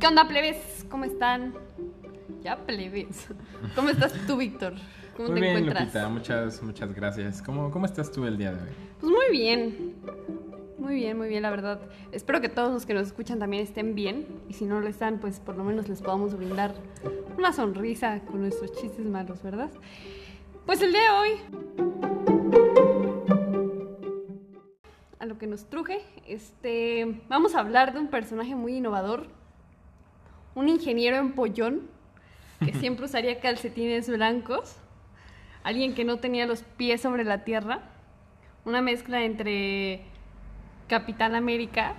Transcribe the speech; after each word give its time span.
¿Qué 0.00 0.06
onda, 0.06 0.26
plebes? 0.26 0.86
¿Cómo 0.88 1.04
están? 1.04 1.52
Ya, 2.40 2.56
plebes. 2.56 3.28
¿Cómo 3.76 3.90
estás 3.90 4.14
tú, 4.26 4.38
Víctor? 4.38 4.72
¿Cómo 5.14 5.28
Muy 5.28 5.40
te 5.40 5.46
bien, 5.46 5.56
encuentras? 5.58 5.82
Lupita, 5.82 6.08
muchas, 6.08 6.62
muchas 6.62 6.94
gracias. 6.94 7.42
¿Cómo, 7.42 7.70
¿Cómo 7.70 7.84
estás 7.84 8.10
tú 8.10 8.24
el 8.24 8.38
día 8.38 8.50
de 8.52 8.62
hoy? 8.62 8.68
Pues 8.98 9.12
muy 9.12 9.26
bien. 9.30 9.96
Muy 10.78 10.94
bien, 10.94 11.18
muy 11.18 11.28
bien, 11.28 11.42
la 11.42 11.50
verdad. 11.50 11.82
Espero 12.12 12.40
que 12.40 12.48
todos 12.48 12.72
los 12.72 12.86
que 12.86 12.94
nos 12.94 13.08
escuchan 13.08 13.38
también 13.38 13.62
estén 13.62 13.94
bien. 13.94 14.26
Y 14.48 14.54
si 14.54 14.64
no 14.64 14.80
lo 14.80 14.88
están, 14.88 15.18
pues 15.18 15.38
por 15.38 15.58
lo 15.58 15.64
menos 15.64 15.86
les 15.90 16.00
podamos 16.00 16.34
brindar 16.34 16.72
una 17.36 17.52
sonrisa 17.52 18.20
con 18.20 18.40
nuestros 18.40 18.72
chistes 18.72 19.04
malos, 19.04 19.42
¿verdad? 19.42 19.70
Pues 20.64 20.80
el 20.80 20.92
día 20.92 21.02
de 21.02 21.10
hoy. 21.10 21.30
A 25.18 25.26
lo 25.26 25.36
que 25.36 25.46
nos 25.46 25.68
truje, 25.68 26.00
este. 26.26 27.20
Vamos 27.28 27.54
a 27.54 27.60
hablar 27.60 27.92
de 27.92 28.00
un 28.00 28.08
personaje 28.08 28.54
muy 28.54 28.76
innovador. 28.76 29.38
Un 30.54 30.68
ingeniero 30.68 31.16
en 31.16 31.32
pollón 31.32 31.82
que 32.64 32.72
siempre 32.80 33.06
usaría 33.06 33.40
calcetines 33.40 34.08
blancos. 34.08 34.76
Alguien 35.62 35.94
que 35.94 36.04
no 36.04 36.18
tenía 36.18 36.46
los 36.46 36.62
pies 36.62 37.00
sobre 37.00 37.24
la 37.24 37.44
tierra. 37.44 37.82
Una 38.64 38.80
mezcla 38.80 39.24
entre 39.24 40.02
Capitán 40.88 41.34
América 41.34 41.94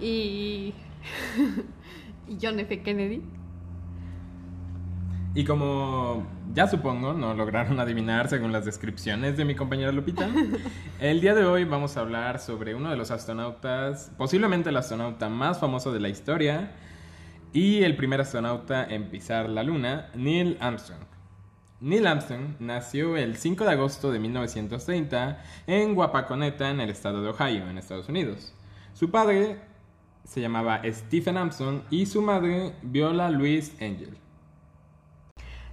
y, 0.00 0.74
y 2.28 2.38
John 2.40 2.60
F. 2.60 2.82
Kennedy. 2.82 3.22
Y 5.34 5.44
como 5.44 6.26
ya 6.52 6.66
supongo, 6.66 7.12
no 7.12 7.34
lograron 7.34 7.78
adivinar 7.78 8.28
según 8.28 8.50
las 8.50 8.64
descripciones 8.64 9.36
de 9.36 9.44
mi 9.44 9.54
compañera 9.54 9.92
Lupita, 9.92 10.28
el 11.00 11.20
día 11.20 11.34
de 11.34 11.44
hoy 11.44 11.64
vamos 11.64 11.96
a 11.96 12.00
hablar 12.00 12.40
sobre 12.40 12.74
uno 12.74 12.90
de 12.90 12.96
los 12.96 13.10
astronautas, 13.10 14.10
posiblemente 14.16 14.70
el 14.70 14.76
astronauta 14.76 15.28
más 15.28 15.60
famoso 15.60 15.92
de 15.92 16.00
la 16.00 16.08
historia 16.08 16.72
y 17.52 17.82
el 17.82 17.96
primer 17.96 18.20
astronauta 18.20 18.84
en 18.84 19.10
pisar 19.10 19.48
la 19.48 19.62
luna, 19.62 20.10
Neil 20.14 20.56
Armstrong. 20.60 21.00
Neil 21.80 22.06
Armstrong 22.06 22.56
nació 22.58 23.16
el 23.16 23.36
5 23.36 23.64
de 23.64 23.70
agosto 23.70 24.10
de 24.10 24.18
1930 24.18 25.42
en 25.66 25.96
Wapakoneta, 25.96 26.70
en 26.70 26.80
el 26.80 26.90
estado 26.90 27.22
de 27.22 27.30
Ohio, 27.30 27.68
en 27.70 27.78
Estados 27.78 28.08
Unidos. 28.08 28.52
Su 28.94 29.10
padre 29.10 29.60
se 30.24 30.40
llamaba 30.40 30.82
Stephen 30.84 31.36
Armstrong 31.36 31.82
y 31.90 32.06
su 32.06 32.20
madre 32.20 32.74
Viola 32.82 33.30
Louise 33.30 33.72
Angel. 33.84 34.16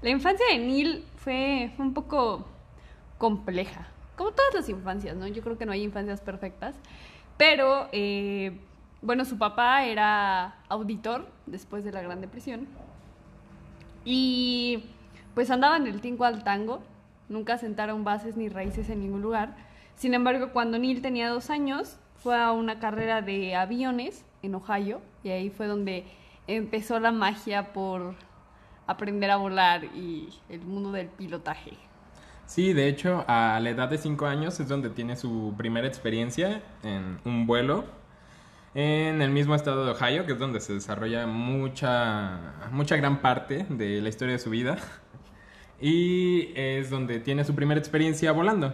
La 0.02 0.10
infancia 0.12 0.46
de 0.52 0.60
Neil 0.60 1.04
fue, 1.18 1.72
un 1.78 1.94
poco 1.94 2.46
compleja, 3.18 3.88
como 4.16 4.32
todas 4.32 4.54
las 4.54 4.70
infancias, 4.70 5.16
¿no? 5.18 5.28
Yo 5.28 5.42
creo 5.42 5.58
que 5.58 5.66
no 5.66 5.72
hay 5.72 5.82
infancias 5.82 6.22
perfectas, 6.22 6.76
pero 7.38 7.90
eh, 7.92 8.60
bueno, 9.06 9.24
su 9.24 9.38
papá 9.38 9.86
era 9.86 10.56
auditor 10.68 11.28
después 11.46 11.84
de 11.84 11.92
la 11.92 12.02
Gran 12.02 12.22
Depresión 12.22 12.68
y 14.04 14.84
pues 15.36 15.52
andaba 15.52 15.78
en 15.78 15.86
el 15.86 16.02
tingo 16.02 16.26
al 16.26 16.44
tango, 16.44 16.82
nunca 17.30 17.58
sentaron 17.58 18.04
bases 18.04 18.36
ni 18.36 18.50
raíces 18.50 18.90
en 18.90 19.02
ningún 19.02 19.22
lugar. 19.22 19.56
Sin 19.96 20.14
embargo, 20.14 20.52
cuando 20.52 20.80
Neil 20.80 21.02
tenía 21.02 21.30
dos 21.30 21.50
años, 21.50 21.98
fue 22.16 22.36
a 22.36 22.52
una 22.52 22.80
carrera 22.80 23.22
de 23.22 23.56
aviones 23.56 24.26
en 24.42 24.56
Ohio 24.56 25.02
y 25.24 25.30
ahí 25.30 25.50
fue 25.52 25.68
donde 25.68 26.06
empezó 26.48 27.00
la 27.00 27.12
magia 27.12 27.74
por 27.74 28.16
aprender 28.88 29.30
a 29.30 29.38
volar 29.38 29.84
y 29.96 30.30
el 30.50 30.62
mundo 30.62 30.92
del 30.92 31.08
pilotaje. 31.08 31.74
Sí, 32.48 32.74
de 32.74 32.88
hecho, 32.88 33.24
a 33.28 33.60
la 33.60 33.70
edad 33.70 33.90
de 33.90 33.98
5 33.98 34.26
años 34.26 34.60
es 34.60 34.68
donde 34.68 34.90
tiene 34.90 35.16
su 35.16 35.54
primera 35.58 35.88
experiencia 35.88 36.62
en 36.84 37.20
un 37.26 37.46
vuelo 37.48 37.86
en 38.76 39.22
el 39.22 39.32
mismo 39.32 39.56
estado 39.56 39.86
de 39.86 39.92
Ohio, 39.92 40.26
que 40.26 40.34
es 40.34 40.40
donde 40.40 40.60
se 40.60 40.74
desarrolla 40.74 41.26
mucha, 41.26 42.40
mucha 42.72 42.98
gran 42.98 43.22
parte 43.22 43.66
de 43.70 44.02
la 44.02 44.10
historia 44.10 44.34
de 44.34 44.40
su 44.40 44.50
vida. 44.50 44.78
Y 45.80 46.52
es 46.56 46.90
donde 46.90 47.20
tiene 47.20 47.44
su 47.46 47.56
primera 47.56 47.80
experiencia 47.80 48.32
volando. 48.34 48.74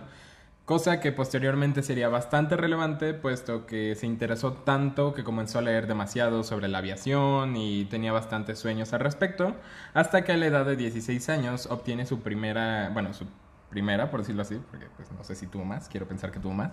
Cosa 0.65 0.99
que 0.99 1.11
posteriormente 1.11 1.83
sería 1.83 2.09
bastante 2.09 2.55
relevante, 2.55 3.13
puesto 3.13 3.65
que 3.65 3.95
se 3.95 4.05
interesó 4.07 4.53
tanto 4.53 5.13
que 5.13 5.23
comenzó 5.23 5.59
a 5.59 5.61
leer 5.61 5.85
demasiado 5.85 6.43
sobre 6.43 6.67
la 6.67 6.79
aviación 6.79 7.55
y 7.57 7.85
tenía 7.85 8.11
bastantes 8.11 8.57
sueños 8.59 8.93
al 8.93 9.01
respecto, 9.01 9.55
hasta 9.93 10.23
que 10.23 10.31
a 10.31 10.37
la 10.37 10.45
edad 10.47 10.65
de 10.65 10.75
16 10.75 11.29
años 11.29 11.67
obtiene 11.67 12.05
su 12.05 12.21
primera, 12.21 12.89
bueno, 12.93 13.13
su 13.13 13.25
primera, 13.69 14.09
por 14.09 14.21
decirlo 14.21 14.43
así, 14.43 14.59
porque 14.69 14.87
pues 14.95 15.11
no 15.11 15.23
sé 15.23 15.35
si 15.35 15.47
tuvo 15.47 15.65
más, 15.65 15.89
quiero 15.89 16.07
pensar 16.07 16.31
que 16.31 16.39
tuvo 16.39 16.53
más. 16.53 16.71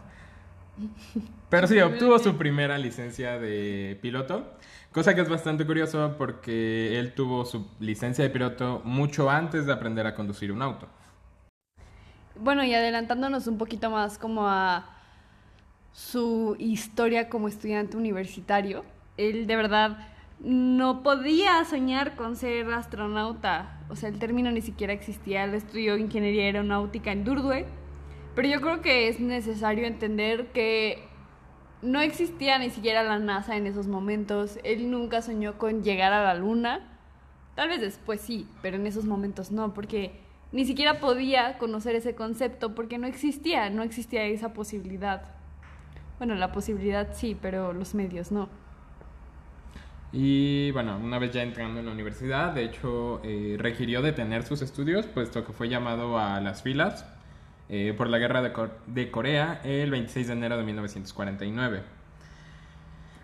Pero 1.49 1.67
sí, 1.67 1.81
obtuvo 1.81 2.19
su 2.19 2.37
primera 2.37 2.77
licencia 2.79 3.39
de 3.39 3.99
piloto, 4.03 4.55
cosa 4.93 5.15
que 5.15 5.23
es 5.23 5.29
bastante 5.29 5.65
curioso 5.67 6.15
porque 6.19 6.99
él 6.99 7.15
tuvo 7.15 7.45
su 7.45 7.67
licencia 7.81 8.23
de 8.25 8.31
piloto 8.31 8.83
mucho 8.85 9.31
antes 9.31 9.67
de 9.67 9.73
aprender 9.73 10.07
a 10.07 10.15
conducir 10.15 10.53
un 10.53 10.63
auto. 10.63 10.89
Bueno, 12.37 12.63
y 12.65 12.75
adelantándonos 12.75 13.47
un 13.47 13.59
poquito 13.59 13.91
más 13.91 14.19
como 14.19 14.47
a 14.47 14.91
su 15.93 16.55
historia 16.59 17.29
como 17.29 17.49
estudiante 17.49 17.97
universitario, 17.97 18.85
él 19.17 19.47
de 19.47 19.57
verdad 19.57 19.99
no 20.41 21.03
podía 21.03 21.65
soñar 21.65 22.15
con 22.15 22.37
ser 22.37 22.71
astronauta. 22.73 23.81
O 23.89 23.97
sea, 23.97 24.09
el 24.09 24.19
término 24.19 24.51
ni 24.53 24.61
siquiera 24.61 24.93
existía. 24.93 25.45
Él 25.45 25.55
estudió 25.55 25.97
ingeniería 25.97 26.45
aeronáutica 26.45 27.11
en 27.11 27.25
Durdue. 27.25 27.67
Pero 28.39 28.51
yo 28.51 28.61
creo 28.61 28.83
que 28.83 29.09
es 29.09 29.19
necesario 29.19 29.85
entender 29.85 30.53
que 30.53 31.03
no 31.83 32.01
existía 32.01 32.57
ni 32.61 32.71
siquiera 32.71 33.03
la 33.03 33.19
NASA 33.19 33.57
en 33.57 33.67
esos 33.67 33.89
momentos. 33.89 34.61
Él 34.63 34.93
nunca 34.93 35.23
soñó 35.23 35.59
con 35.59 35.83
llegar 35.83 36.13
a 36.13 36.23
la 36.23 36.37
Luna. 36.37 36.87
Tal 37.57 37.69
vez 37.69 37.81
después 37.81 38.21
sí, 38.21 38.47
pero 38.63 38.77
en 38.77 38.87
esos 38.87 39.07
momentos 39.07 39.51
no, 39.51 39.75
porque 39.75 40.21
ni 40.53 40.65
siquiera 40.65 41.01
podía 41.01 41.59
conocer 41.59 41.97
ese 41.97 42.15
concepto 42.15 42.77
porque 42.77 42.97
no 42.97 43.09
existía, 43.09 43.71
no 43.71 43.83
existía 43.83 44.23
esa 44.27 44.53
posibilidad. 44.53 45.23
Bueno, 46.19 46.37
la 46.37 46.53
posibilidad 46.53 47.09
sí, 47.15 47.37
pero 47.43 47.73
los 47.73 47.97
medios 47.97 48.31
no. 48.31 48.49
Y 50.13 50.71
bueno, 50.71 50.97
una 50.97 51.19
vez 51.19 51.33
ya 51.33 51.43
entrando 51.43 51.81
en 51.81 51.87
la 51.87 51.93
universidad, 51.93 52.53
de 52.53 52.67
hecho, 52.67 53.21
eh, 53.25 53.57
requirió 53.59 54.01
detener 54.01 54.45
sus 54.45 54.63
estudios, 54.63 55.09
puesto 55.09 55.45
que 55.45 55.53
fue 55.53 55.69
llamado 55.69 56.21
a 56.21 56.41
las 56.41 56.63
filas 56.63 57.18
eh, 57.71 57.95
por 57.97 58.09
la 58.09 58.19
guerra 58.19 58.43
de, 58.43 58.53
Cor 58.53 58.79
de, 58.87 59.11
Corea 59.11 59.61
el 59.65 59.91
26 59.91 60.27
de 60.29 60.33
enero 60.33 60.57
de 60.57 60.65
1949. 60.65 61.83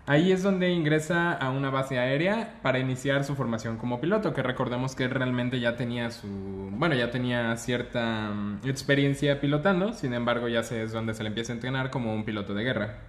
Ahí 0.07 0.31
es 0.31 0.43
donde 0.43 0.69
ingresa 0.69 1.33
a 1.33 1.49
una 1.49 1.71
base 1.71 1.97
aérea 1.97 2.59
para 2.61 2.77
iniciar 2.77 3.23
su 3.23 3.35
formación 3.35 3.77
como 3.77 3.99
piloto, 3.99 4.33
que 4.33 4.43
recordemos 4.43 4.95
que 4.95 5.07
realmente 5.07 5.59
ya 5.59 5.75
tenía 5.77 6.11
su, 6.11 6.27
bueno, 6.73 6.93
ya 6.93 7.09
tenía 7.09 7.57
cierta 7.57 8.29
um, 8.31 8.59
experiencia 8.63 9.41
pilotando, 9.41 9.93
sin 9.93 10.13
embargo 10.13 10.47
ya 10.47 10.59
es 10.59 10.91
donde 10.91 11.15
se 11.15 11.23
le 11.23 11.29
empieza 11.29 11.53
a 11.53 11.55
entrenar 11.55 11.89
como 11.89 12.13
un 12.13 12.23
piloto 12.23 12.53
de 12.53 12.63
guerra. 12.63 12.99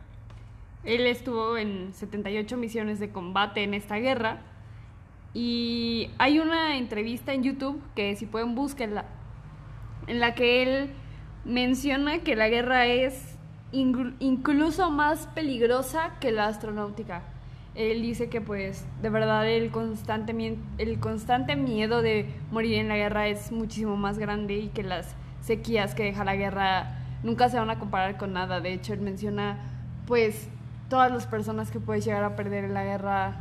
Él 0.84 1.06
estuvo 1.06 1.58
en 1.58 1.92
78 1.92 2.56
misiones 2.56 2.98
de 2.98 3.10
combate 3.10 3.62
en 3.62 3.74
esta 3.74 3.96
guerra 3.96 4.38
y 5.34 6.08
hay 6.16 6.38
una 6.38 6.78
entrevista 6.78 7.34
en 7.34 7.42
YouTube 7.42 7.82
que 7.94 8.16
si 8.16 8.24
pueden 8.24 8.54
búsquenla, 8.54 9.04
en 10.06 10.18
la 10.18 10.34
que 10.34 10.62
él 10.62 10.90
menciona 11.46 12.18
que 12.18 12.36
la 12.36 12.48
guerra 12.48 12.86
es 12.86 13.36
incluso 13.72 14.90
más 14.90 15.26
peligrosa 15.28 16.12
que 16.20 16.32
la 16.32 16.46
astronáutica. 16.46 17.22
Él 17.74 18.02
dice 18.02 18.28
que 18.28 18.40
pues 18.40 18.86
de 19.02 19.10
verdad 19.10 19.46
el 19.46 19.70
constante, 19.70 20.56
el 20.78 20.98
constante 20.98 21.56
miedo 21.56 22.00
de 22.00 22.26
morir 22.50 22.74
en 22.76 22.88
la 22.88 22.96
guerra 22.96 23.28
es 23.28 23.52
muchísimo 23.52 23.96
más 23.96 24.18
grande 24.18 24.56
y 24.56 24.68
que 24.68 24.82
las 24.82 25.14
sequías 25.42 25.94
que 25.94 26.04
deja 26.04 26.24
la 26.24 26.36
guerra 26.36 26.98
nunca 27.22 27.48
se 27.48 27.58
van 27.58 27.70
a 27.70 27.78
comparar 27.78 28.16
con 28.16 28.32
nada. 28.32 28.60
De 28.60 28.72
hecho, 28.72 28.94
él 28.94 29.00
menciona 29.00 29.58
pues 30.06 30.48
todas 30.88 31.12
las 31.12 31.26
personas 31.26 31.70
que 31.70 31.80
puedes 31.80 32.04
llegar 32.04 32.24
a 32.24 32.34
perder 32.34 32.64
en 32.64 32.74
la 32.74 32.84
guerra. 32.84 33.36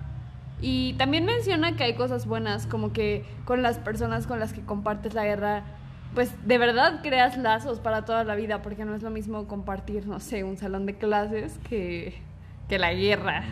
Y 0.61 0.93
también 0.93 1.25
menciona 1.25 1.75
que 1.75 1.83
hay 1.83 1.95
cosas 1.95 2.25
buenas, 2.25 2.65
como 2.65 2.91
que 2.91 3.25
con 3.45 3.61
las 3.61 3.77
personas 3.77 4.27
con 4.27 4.39
las 4.39 4.53
que 4.53 4.61
compartes 4.61 5.13
la 5.13 5.23
guerra 5.23 5.63
pues 6.15 6.33
de 6.47 6.57
verdad 6.57 7.01
creas 7.03 7.37
lazos 7.37 7.79
para 7.79 8.05
toda 8.05 8.23
la 8.23 8.35
vida, 8.35 8.61
porque 8.61 8.85
no 8.85 8.95
es 8.95 9.03
lo 9.03 9.11
mismo 9.11 9.47
compartir, 9.47 10.07
no 10.07 10.19
sé, 10.19 10.43
un 10.43 10.57
salón 10.57 10.85
de 10.85 10.95
clases 10.95 11.59
que, 11.69 12.21
la 12.69 12.93
guerra. 12.93 13.43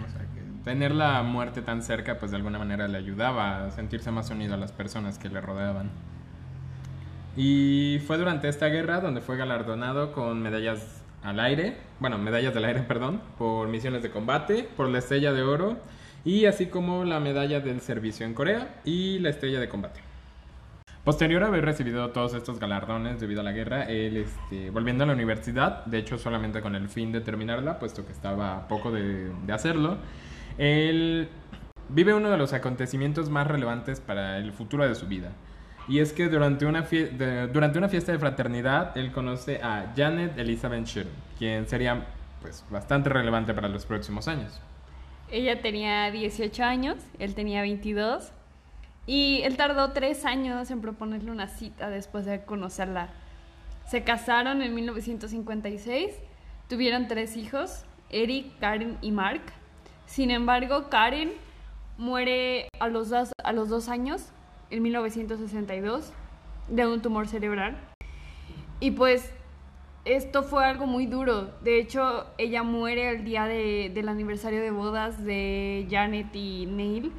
Tener 0.63 0.95
la 0.95 1.21
muerte 1.23 1.61
tan 1.61 1.83
cerca, 1.83 2.17
pues 2.17 2.31
de 2.31 2.37
alguna 2.37 2.57
manera 2.57 2.87
le 2.87 2.97
ayudaba 2.97 3.65
a 3.65 3.71
sentirse 3.71 4.09
más 4.09 4.29
unido 4.29 4.53
a 4.53 4.57
las 4.57 4.71
personas 4.71 5.19
que 5.19 5.29
le 5.29 5.41
rodeaban. 5.41 5.91
Y 7.35 7.99
fue 8.07 8.17
durante 8.17 8.47
esta 8.47 8.67
guerra 8.67 9.01
donde 9.01 9.19
fue 9.19 9.37
galardonado 9.37 10.13
con 10.13 10.41
medallas 10.41 11.03
al 11.21 11.39
aire, 11.39 11.77
bueno, 11.99 12.17
medallas 12.17 12.53
del 12.53 12.65
aire, 12.65 12.81
perdón, 12.87 13.21
por 13.37 13.67
misiones 13.67 14.01
de 14.03 14.09
combate, 14.09 14.67
por 14.75 14.87
la 14.87 14.99
estrella 14.99 15.33
de 15.33 15.43
oro 15.43 15.77
y 16.25 16.45
así 16.45 16.67
como 16.67 17.03
la 17.03 17.19
medalla 17.19 17.59
del 17.59 17.81
servicio 17.81 18.25
en 18.25 18.33
Corea 18.33 18.81
y 18.85 19.19
la 19.19 19.29
estrella 19.29 19.59
de 19.59 19.67
combate. 19.67 20.12
Posterior 21.03 21.43
a 21.43 21.47
haber 21.47 21.65
recibido 21.65 22.09
todos 22.11 22.33
estos 22.33 22.59
galardones 22.59 23.19
debido 23.19 23.41
a 23.41 23.43
la 23.43 23.51
guerra, 23.51 23.83
él, 23.83 24.15
este, 24.15 24.69
volviendo 24.69 25.03
a 25.03 25.07
la 25.07 25.13
universidad, 25.13 25.85
de 25.85 25.97
hecho 25.97 26.17
solamente 26.17 26.61
con 26.61 26.75
el 26.75 26.87
fin 26.87 27.11
de 27.11 27.19
terminarla, 27.19 27.77
puesto 27.77 28.05
que 28.05 28.13
estaba 28.13 28.55
a 28.55 28.67
poco 28.69 28.89
de, 28.89 29.29
de 29.45 29.53
hacerlo, 29.53 29.97
él 30.57 31.27
vive 31.89 32.13
uno 32.13 32.29
de 32.29 32.37
los 32.37 32.53
acontecimientos 32.53 33.29
más 33.29 33.47
relevantes 33.47 33.99
para 33.99 34.37
el 34.37 34.53
futuro 34.53 34.87
de 34.87 34.95
su 34.95 35.07
vida. 35.07 35.31
Y 35.87 35.99
es 35.99 36.13
que 36.13 36.29
durante 36.29 36.65
una, 36.65 36.87
durante 37.51 37.77
una 37.77 37.89
fiesta 37.89 38.11
de 38.13 38.19
fraternidad, 38.19 38.97
él 38.97 39.11
conoce 39.11 39.59
a 39.61 39.91
Janet 39.95 40.37
Elizabeth 40.37 40.85
Sherman, 40.85 41.13
quien 41.37 41.67
sería 41.67 42.05
pues, 42.41 42.63
bastante 42.69 43.09
relevante 43.09 43.53
para 43.53 43.67
los 43.67 43.85
próximos 43.85 44.27
años. 44.29 44.61
Ella 45.29 45.61
tenía 45.61 46.09
18 46.11 46.63
años, 46.63 46.97
él 47.19 47.35
tenía 47.35 47.61
22, 47.61 48.31
y 49.05 49.41
él 49.43 49.57
tardó 49.57 49.91
tres 49.91 50.25
años 50.25 50.71
en 50.71 50.81
proponerle 50.81 51.31
una 51.31 51.47
cita 51.47 51.89
después 51.89 52.25
de 52.25 52.43
conocerla. 52.45 53.09
Se 53.89 54.03
casaron 54.03 54.61
en 54.61 54.73
1956, 54.73 56.11
tuvieron 56.69 57.07
tres 57.07 57.35
hijos, 57.35 57.83
Eric, 58.09 58.57
Karen 58.59 58.97
y 59.01 59.11
Mark. 59.11 59.41
Sin 60.05 60.31
embargo, 60.31 60.89
Karen 60.89 61.33
muere 61.97 62.69
a 62.79 62.87
los 62.87 63.09
dos, 63.09 63.89
años, 63.89 64.29
en 64.69 64.81
1962, 64.83 66.13
de 66.69 66.87
un 66.87 67.01
tumor 67.01 67.27
cerebral. 67.27 67.77
Y 68.79 68.91
pues 68.91 69.31
esto 70.05 70.43
fue 70.43 70.65
algo 70.65 70.85
muy 70.85 71.05
duro. 71.05 71.51
De 71.61 71.79
hecho, 71.79 72.25
ella 72.37 72.63
muere 72.63 73.09
el 73.09 73.25
día 73.25 73.45
del 73.45 74.09
aniversario 74.09 74.61
de 74.61 74.71
bodas 74.71 75.23
de 75.23 75.87
Janet 75.89 76.33
y 76.35 76.65
Neil. 76.67 77.11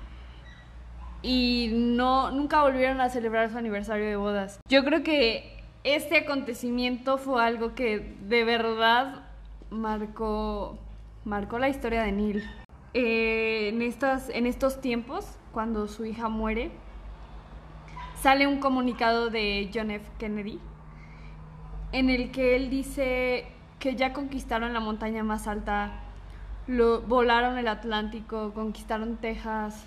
Y 1.25 1.71
no, 1.73 2.31
nunca 2.31 2.63
volvieron 2.63 3.01
a 3.01 3.09
celebrar 3.09 3.51
su 3.51 3.57
aniversario 3.57 4.05
de 4.05 4.17
bodas. 4.17 4.61
Yo 4.69 4.85
creo 4.85 5.03
que 5.03 5.59
este 5.83 6.19
acontecimiento 6.19 7.17
fue 7.17 7.43
algo 7.43 7.75
que 7.75 8.15
de 8.21 8.45
verdad 8.45 9.25
marcó, 9.71 10.79
marcó 11.25 11.59
la 11.59 11.71
historia 11.71 12.03
de 12.03 12.13
Neil. 12.13 12.45
Eh, 12.93 13.71
en, 13.73 13.81
estas, 13.81 14.29
en 14.29 14.47
estos 14.47 14.83
tiempos, 14.83 15.39
cuando 15.53 15.89
su 15.89 16.05
hija 16.05 16.29
muere, 16.29 16.71
sale 18.21 18.47
un 18.47 18.59
comunicado 18.59 19.31
de 19.31 19.71
John 19.75 19.91
F. 19.91 20.07
Kennedy 20.19 20.61
en 21.95 22.11
el 22.11 22.33
que 22.33 22.57
él 22.57 22.71
dice 22.71 23.47
que 23.79 23.95
ya 23.95 24.13
conquistaron 24.13 24.73
la 24.73 24.81
montaña 24.81 25.23
más 25.23 25.47
alta, 25.47 25.93
lo, 26.67 27.03
volaron 27.03 27.57
el 27.57 27.69
Atlántico, 27.69 28.53
conquistaron 28.53 29.17
Texas 29.17 29.87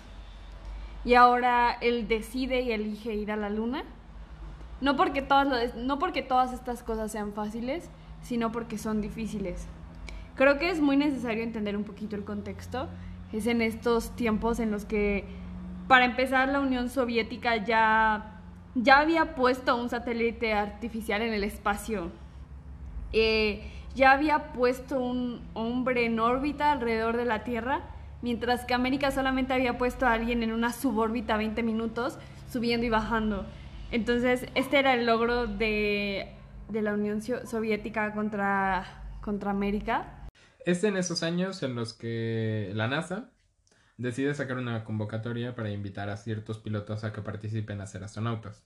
y 1.04 1.14
ahora 1.14 1.72
él 1.80 2.08
decide 2.08 2.60
y 2.62 2.72
elige 2.72 3.14
ir 3.14 3.30
a 3.30 3.36
la 3.36 3.50
luna. 3.50 3.84
No 4.80 4.96
porque, 4.96 5.22
todas, 5.22 5.74
no 5.74 5.98
porque 5.98 6.22
todas 6.22 6.52
estas 6.52 6.82
cosas 6.82 7.10
sean 7.10 7.32
fáciles, 7.32 7.90
sino 8.22 8.52
porque 8.52 8.78
son 8.78 9.00
difíciles. 9.00 9.66
Creo 10.36 10.58
que 10.58 10.70
es 10.70 10.80
muy 10.80 10.96
necesario 10.96 11.42
entender 11.42 11.76
un 11.76 11.84
poquito 11.84 12.14
el 12.14 12.24
contexto. 12.24 12.88
Es 13.32 13.46
en 13.46 13.60
estos 13.60 14.14
tiempos 14.14 14.60
en 14.60 14.70
los 14.70 14.84
que, 14.84 15.24
para 15.88 16.04
empezar, 16.04 16.48
la 16.48 16.60
Unión 16.60 16.90
Soviética 16.90 17.56
ya, 17.56 18.40
ya 18.74 19.00
había 19.00 19.34
puesto 19.34 19.74
un 19.76 19.88
satélite 19.88 20.52
artificial 20.54 21.22
en 21.22 21.32
el 21.32 21.42
espacio. 21.42 22.12
Eh, 23.12 23.68
ya 23.96 24.12
había 24.12 24.52
puesto 24.52 25.00
un 25.00 25.40
hombre 25.54 26.06
en 26.06 26.20
órbita 26.20 26.70
alrededor 26.70 27.16
de 27.16 27.24
la 27.24 27.42
Tierra, 27.42 27.80
mientras 28.22 28.64
que 28.64 28.74
América 28.74 29.10
solamente 29.10 29.52
había 29.52 29.78
puesto 29.78 30.06
a 30.06 30.12
alguien 30.12 30.42
en 30.42 30.52
una 30.52 30.72
subórbita 30.72 31.36
20 31.36 31.62
minutos, 31.62 32.18
subiendo 32.50 32.86
y 32.86 32.90
bajando. 32.90 33.46
Entonces, 33.90 34.46
este 34.54 34.78
era 34.78 34.94
el 34.94 35.06
logro 35.06 35.46
de, 35.46 36.32
de 36.68 36.82
la 36.82 36.94
Unión 36.94 37.22
Soviética 37.22 38.12
contra, 38.12 38.84
contra 39.20 39.50
América 39.50 40.18
es 40.68 40.84
en 40.84 40.98
esos 40.98 41.22
años 41.22 41.62
en 41.62 41.74
los 41.74 41.94
que 41.94 42.72
la 42.74 42.88
NASA 42.88 43.30
decide 43.96 44.34
sacar 44.34 44.58
una 44.58 44.84
convocatoria 44.84 45.54
para 45.54 45.70
invitar 45.70 46.10
a 46.10 46.18
ciertos 46.18 46.58
pilotos 46.58 47.04
a 47.04 47.12
que 47.14 47.22
participen 47.22 47.80
a 47.80 47.86
ser 47.86 48.04
astronautas. 48.04 48.62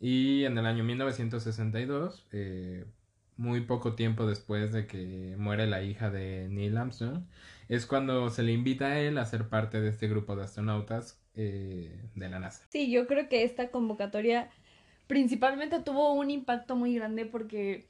Y 0.00 0.44
en 0.44 0.56
el 0.56 0.64
año 0.64 0.84
1962, 0.84 2.28
eh, 2.30 2.86
muy 3.36 3.62
poco 3.62 3.94
tiempo 3.94 4.26
después 4.26 4.72
de 4.72 4.86
que 4.86 5.34
muere 5.38 5.66
la 5.66 5.82
hija 5.82 6.10
de 6.10 6.48
Neil 6.48 6.76
Armstrong, 6.76 7.24
es 7.68 7.86
cuando 7.86 8.30
se 8.30 8.42
le 8.42 8.52
invita 8.52 8.86
a 8.86 9.00
él 9.00 9.18
a 9.18 9.26
ser 9.26 9.48
parte 9.48 9.80
de 9.80 9.88
este 9.88 10.08
grupo 10.08 10.36
de 10.36 10.44
astronautas 10.44 11.20
eh, 11.34 12.00
de 12.14 12.28
la 12.28 12.38
NASA. 12.38 12.64
Sí, 12.70 12.90
yo 12.90 13.06
creo 13.06 13.28
que 13.28 13.44
esta 13.44 13.70
convocatoria 13.70 14.50
principalmente 15.06 15.80
tuvo 15.80 16.12
un 16.12 16.30
impacto 16.30 16.76
muy 16.76 16.94
grande 16.94 17.26
porque 17.26 17.88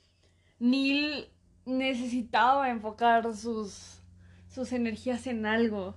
Neil 0.58 1.26
necesitaba 1.66 2.70
enfocar 2.70 3.34
sus, 3.34 4.00
sus 4.48 4.72
energías 4.72 5.26
en 5.26 5.46
algo. 5.46 5.94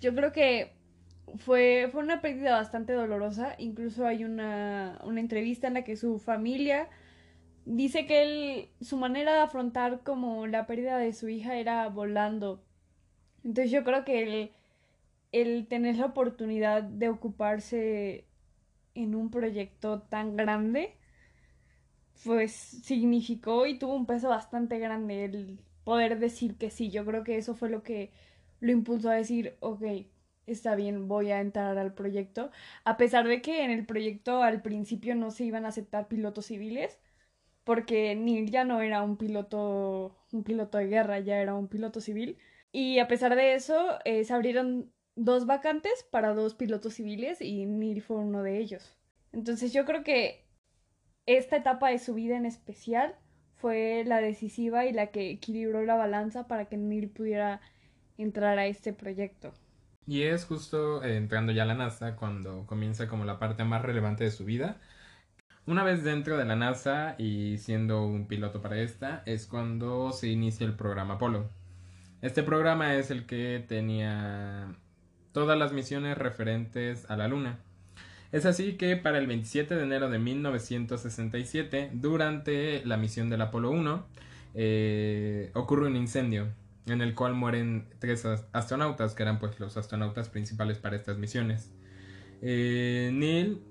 Yo 0.00 0.14
creo 0.14 0.32
que 0.32 0.72
fue, 1.38 1.88
fue 1.90 2.02
una 2.02 2.20
pérdida 2.20 2.52
bastante 2.52 2.92
dolorosa. 2.92 3.54
Incluso 3.58 4.06
hay 4.06 4.24
una, 4.24 4.98
una 5.04 5.20
entrevista 5.20 5.66
en 5.66 5.74
la 5.74 5.84
que 5.84 5.96
su 5.96 6.18
familia 6.18 6.88
dice 7.64 8.06
que 8.06 8.22
él, 8.22 8.68
su 8.80 8.96
manera 8.96 9.34
de 9.34 9.40
afrontar 9.40 10.02
como 10.02 10.46
la 10.46 10.66
pérdida 10.66 10.98
de 10.98 11.12
su 11.12 11.28
hija 11.28 11.56
era 11.58 11.88
volando. 11.88 12.62
Entonces 13.44 13.72
yo 13.72 13.84
creo 13.84 14.04
que 14.04 14.22
el, 14.22 14.52
el 15.32 15.66
tener 15.68 15.96
la 15.98 16.06
oportunidad 16.06 16.82
de 16.84 17.08
ocuparse 17.10 18.26
en 18.94 19.14
un 19.14 19.30
proyecto 19.30 20.02
tan 20.02 20.36
grande 20.36 20.96
pues 22.24 22.52
significó 22.52 23.66
y 23.66 23.78
tuvo 23.78 23.94
un 23.94 24.06
peso 24.06 24.28
bastante 24.28 24.78
grande 24.78 25.24
el 25.24 25.58
poder 25.84 26.18
decir 26.18 26.56
que 26.56 26.70
sí. 26.70 26.90
Yo 26.90 27.04
creo 27.04 27.24
que 27.24 27.36
eso 27.36 27.54
fue 27.54 27.68
lo 27.70 27.82
que 27.82 28.10
lo 28.60 28.72
impulsó 28.72 29.10
a 29.10 29.14
decir, 29.14 29.56
ok, 29.60 29.82
está 30.46 30.74
bien, 30.74 31.08
voy 31.08 31.30
a 31.30 31.40
entrar 31.40 31.76
al 31.78 31.94
proyecto. 31.94 32.50
A 32.84 32.96
pesar 32.96 33.26
de 33.28 33.42
que 33.42 33.64
en 33.64 33.70
el 33.70 33.84
proyecto 33.86 34.42
al 34.42 34.62
principio 34.62 35.14
no 35.14 35.30
se 35.30 35.44
iban 35.44 35.64
a 35.66 35.68
aceptar 35.68 36.08
pilotos 36.08 36.46
civiles, 36.46 36.98
porque 37.64 38.14
Neil 38.14 38.50
ya 38.50 38.64
no 38.64 38.80
era 38.80 39.02
un 39.02 39.16
piloto, 39.16 40.16
un 40.32 40.44
piloto 40.44 40.78
de 40.78 40.86
guerra, 40.86 41.20
ya 41.20 41.38
era 41.38 41.54
un 41.54 41.68
piloto 41.68 42.00
civil. 42.00 42.38
Y 42.72 42.98
a 42.98 43.08
pesar 43.08 43.34
de 43.36 43.54
eso, 43.54 43.98
eh, 44.04 44.24
se 44.24 44.34
abrieron 44.34 44.92
dos 45.16 45.46
vacantes 45.46 46.06
para 46.10 46.34
dos 46.34 46.54
pilotos 46.54 46.94
civiles 46.94 47.40
y 47.40 47.66
Neil 47.66 48.02
fue 48.02 48.16
uno 48.16 48.42
de 48.42 48.58
ellos. 48.58 48.96
Entonces 49.32 49.72
yo 49.72 49.84
creo 49.84 50.04
que 50.04 50.44
esta 51.26 51.56
etapa 51.56 51.90
de 51.90 51.98
su 51.98 52.14
vida 52.14 52.36
en 52.36 52.46
especial 52.46 53.16
fue 53.54 54.04
la 54.06 54.20
decisiva 54.20 54.84
y 54.86 54.92
la 54.92 55.06
que 55.08 55.30
equilibró 55.30 55.84
la 55.84 55.94
balanza 55.94 56.46
para 56.46 56.66
que 56.66 56.76
Neil 56.76 57.08
pudiera 57.08 57.60
entrar 58.18 58.58
a 58.58 58.66
este 58.66 58.92
proyecto. 58.92 59.54
Y 60.06 60.22
es 60.22 60.44
justo 60.44 61.02
eh, 61.02 61.16
entrando 61.16 61.52
ya 61.52 61.62
a 61.62 61.66
la 61.66 61.74
NASA 61.74 62.16
cuando 62.16 62.66
comienza 62.66 63.08
como 63.08 63.24
la 63.24 63.38
parte 63.38 63.64
más 63.64 63.82
relevante 63.82 64.24
de 64.24 64.30
su 64.30 64.44
vida. 64.44 64.80
Una 65.66 65.82
vez 65.82 66.04
dentro 66.04 66.36
de 66.36 66.44
la 66.44 66.56
NASA 66.56 67.14
y 67.16 67.56
siendo 67.56 68.04
un 68.04 68.26
piloto 68.26 68.60
para 68.60 68.78
esta, 68.80 69.22
es 69.24 69.46
cuando 69.46 70.12
se 70.12 70.28
inicia 70.28 70.66
el 70.66 70.74
programa 70.74 71.14
Apolo. 71.14 71.48
Este 72.20 72.42
programa 72.42 72.96
es 72.96 73.10
el 73.10 73.24
que 73.24 73.64
tenía 73.66 74.74
todas 75.32 75.58
las 75.58 75.72
misiones 75.72 76.18
referentes 76.18 77.10
a 77.10 77.16
la 77.16 77.28
Luna. 77.28 77.60
Es 78.30 78.44
así 78.44 78.74
que 78.74 78.96
para 78.98 79.16
el 79.16 79.26
27 79.26 79.74
de 79.74 79.82
enero 79.84 80.10
de 80.10 80.18
1967, 80.18 81.92
durante 81.94 82.84
la 82.84 82.98
misión 82.98 83.30
del 83.30 83.40
Apolo 83.40 83.70
1, 83.70 84.06
eh, 84.52 85.50
ocurre 85.54 85.86
un 85.86 85.96
incendio 85.96 86.48
en 86.84 87.00
el 87.00 87.14
cual 87.14 87.32
mueren 87.32 87.88
tres 88.00 88.26
astronautas, 88.52 89.14
que 89.14 89.22
eran 89.22 89.38
pues 89.38 89.58
los 89.58 89.78
astronautas 89.78 90.28
principales 90.28 90.76
para 90.76 90.94
estas 90.96 91.16
misiones. 91.16 91.72
Eh, 92.42 93.10
Neil 93.14 93.62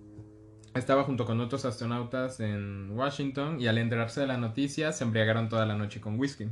estaba 0.75 1.03
junto 1.03 1.25
con 1.25 1.39
otros 1.39 1.65
astronautas 1.65 2.39
en 2.39 2.91
Washington 2.91 3.59
y 3.61 3.67
al 3.67 3.77
enterarse 3.77 4.21
de 4.21 4.27
la 4.27 4.37
noticia 4.37 4.91
se 4.91 5.03
embriagaron 5.03 5.49
toda 5.49 5.65
la 5.65 5.75
noche 5.75 6.01
con 6.01 6.19
whisky. 6.19 6.49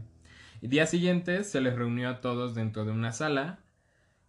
Y 0.61 0.67
día 0.67 0.85
siguiente 0.85 1.43
se 1.43 1.61
les 1.61 1.75
reunió 1.75 2.09
a 2.09 2.21
todos 2.21 2.53
dentro 2.53 2.85
de 2.85 2.91
una 2.91 3.11
sala 3.11 3.59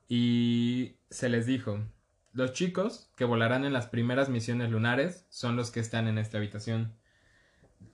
y 0.09 0.97
se 1.11 1.29
les 1.29 1.47
dijo, 1.47 1.79
los 2.33 2.53
chicos 2.53 3.11
que 3.17 3.27
volarán 3.27 3.65
en 3.65 3.75
las 3.75 3.87
primeras 3.87 4.31
misiones 4.31 4.71
lunares 4.71 5.27
son 5.29 5.57
los 5.57 5.71
que 5.71 5.81
están 5.81 6.09
en 6.09 6.19
esta 6.19 6.39
habitación. 6.39 6.95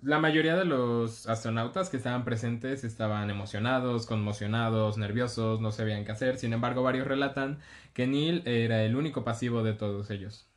La 0.03 0.21
mayoría 0.21 0.55
de 0.55 0.65
los 0.65 1.27
astronautas 1.27 1.91
que 1.91 1.97
estaban 1.97 2.25
presentes 2.25 2.85
estaban 2.85 3.31
emocionados, 3.31 4.07
conmocionados, 4.07 4.99
nerviosos, 4.99 5.61
no 5.61 5.73
sabían 5.73 6.05
qué 6.05 6.13
hacer. 6.13 6.39
Sin 6.39 6.53
embargo, 6.53 6.83
varios 6.85 7.09
relatan 7.09 7.59
que 7.95 8.07
Neil 8.07 8.43
era 8.47 8.85
el 8.85 8.95
único 8.95 9.25
pasivo 9.25 9.65
de 9.65 9.73
todos 9.75 10.11
ellos. 10.11 10.49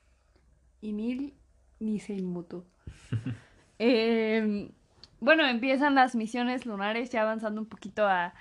Y 0.82 0.94
Neil 0.94 1.36
ni 1.80 2.00
se 2.00 2.14
inmutó. 2.14 2.66
Em, 3.84 4.70
bueno, 5.20 5.44
empiezan 5.48 5.96
las 5.96 6.14
misiones 6.14 6.68
lunares, 6.68 7.10
ya 7.10 7.24
avanzando 7.24 7.60
un 7.60 7.66
poquito 7.66 8.06
a, 8.08 8.36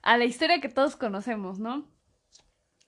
a 0.00 0.16
la 0.16 0.24
historia 0.24 0.62
que 0.62 0.70
todos 0.70 0.96
conocemos, 0.96 1.58
¿no? 1.58 1.86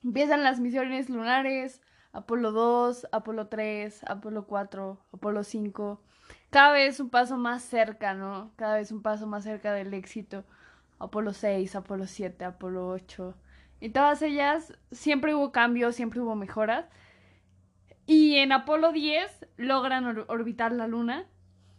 Empiezan 0.03 0.43
las 0.43 0.59
misiones 0.59 1.11
lunares, 1.11 1.79
Apolo 2.11 2.51
2, 2.51 3.07
Apolo 3.11 3.47
3, 3.47 4.03
Apolo 4.09 4.47
4, 4.47 5.05
Apolo 5.13 5.43
5. 5.43 6.01
Cada 6.49 6.73
vez 6.73 6.99
un 6.99 7.09
paso 7.09 7.37
más 7.37 7.61
cerca, 7.61 8.15
¿no? 8.15 8.51
Cada 8.55 8.75
vez 8.75 8.91
un 8.91 9.01
paso 9.01 9.27
más 9.27 9.43
cerca 9.43 9.71
del 9.73 9.93
éxito. 9.93 10.43
Apolo 10.99 11.33
6, 11.33 11.75
Apolo 11.75 12.07
7, 12.07 12.43
Apolo 12.43 12.89
8. 12.89 13.35
Y 13.79 13.89
todas 13.89 14.21
ellas 14.21 14.73
siempre 14.91 15.33
hubo 15.33 15.51
cambios, 15.51 15.95
siempre 15.95 16.19
hubo 16.19 16.35
mejoras. 16.35 16.85
Y 18.05 18.35
en 18.35 18.51
Apolo 18.51 18.91
10 18.91 19.47
logran 19.57 20.25
orbitar 20.27 20.71
la 20.71 20.87
Luna, 20.87 21.25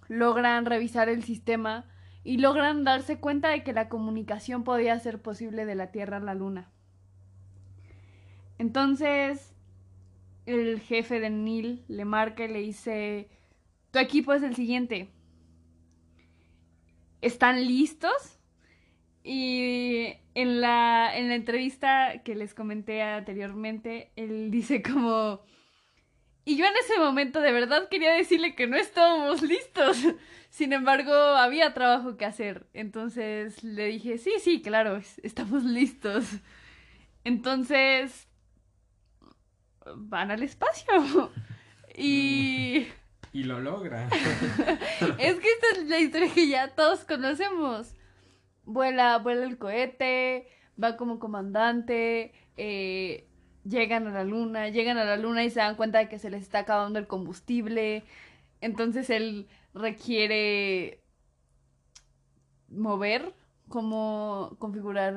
logran 0.09 0.67
revisar 0.67 1.09
el 1.09 1.23
sistema 1.23 1.85
y 2.25 2.39
logran 2.39 2.85
darse 2.85 3.19
cuenta 3.19 3.49
de 3.49 3.65
que 3.65 3.73
la 3.73 3.89
comunicación 3.89 4.65
podía 4.65 4.99
ser 4.99 5.21
posible 5.21 5.65
de 5.65 5.75
la 5.75 5.91
Tierra 5.91 6.19
a 6.19 6.21
la 6.21 6.35
Luna. 6.35 6.71
Entonces, 8.59 9.55
el 10.47 10.81
jefe 10.81 11.21
de 11.21 11.31
Neil 11.31 11.85
le 11.89 12.05
marca 12.05 12.45
y 12.45 12.49
le 12.49 12.61
dice, 12.61 13.29
tu 13.91 13.99
equipo 13.99 14.33
es 14.33 14.43
el 14.43 14.55
siguiente. 14.55 15.09
¿Están 17.21 17.67
listos? 17.67 18.39
Y 19.25 20.15
en 20.35 20.61
la, 20.61 21.17
en 21.17 21.29
la 21.29 21.35
entrevista 21.35 22.23
que 22.25 22.35
les 22.35 22.55
comenté 22.55 23.03
anteriormente, 23.03 24.13
él 24.17 24.51
dice 24.51 24.83
como... 24.83 25.41
Y 26.45 26.57
yo 26.57 26.65
en 26.67 26.77
ese 26.77 26.99
momento 26.99 27.41
de 27.41 27.53
verdad 27.53 27.89
quería 27.89 28.13
decirle 28.13 28.55
que 28.55 28.67
no 28.67 28.77
estábamos 28.77 29.43
listos. 29.43 29.99
Sin 30.51 30.73
embargo, 30.73 31.13
había 31.13 31.73
trabajo 31.73 32.17
que 32.17 32.25
hacer. 32.25 32.67
Entonces 32.75 33.63
le 33.63 33.87
dije, 33.87 34.19
sí, 34.19 34.33
sí, 34.41 34.61
claro, 34.61 35.01
estamos 35.23 35.65
listos. 35.65 36.27
Entonces, 37.25 38.29
van 39.97 40.31
al 40.31 40.43
espacio. 40.43 41.31
Y... 41.95 42.89
Y 43.35 43.45
lo 43.45 43.61
logra. 43.61 44.09
es 45.19 45.41
que 45.41 45.49
esta 45.49 45.67
es 45.81 45.89
la 45.89 45.99
historia 45.99 46.33
que 46.35 46.49
ya 46.49 46.69
todos 46.75 47.05
conocemos. 47.05 47.95
Vuela, 48.65 49.17
vuela 49.19 49.47
el 49.47 49.57
cohete, 49.57 50.49
va 50.83 50.99
como 50.99 51.19
comandante, 51.19 52.35
eh, 52.59 53.27
llegan 53.65 54.07
a 54.07 54.11
la 54.11 54.25
luna, 54.25 54.69
llegan 54.69 54.99
a 54.99 55.05
la 55.05 55.17
luna 55.17 55.45
y 55.45 55.51
se 55.51 55.61
dan 55.61 55.77
cuenta 55.77 55.99
de 55.99 56.09
que 56.09 56.19
se 56.19 56.31
les 56.31 56.43
está 56.43 56.61
acabando 56.61 56.99
el 56.99 57.07
combustible. 57.07 58.05
Entonces 58.61 59.11
él 59.11 59.49
requiere 59.75 61.03
mover 62.69 63.35
cómo 63.69 64.57
configurar 64.59 65.15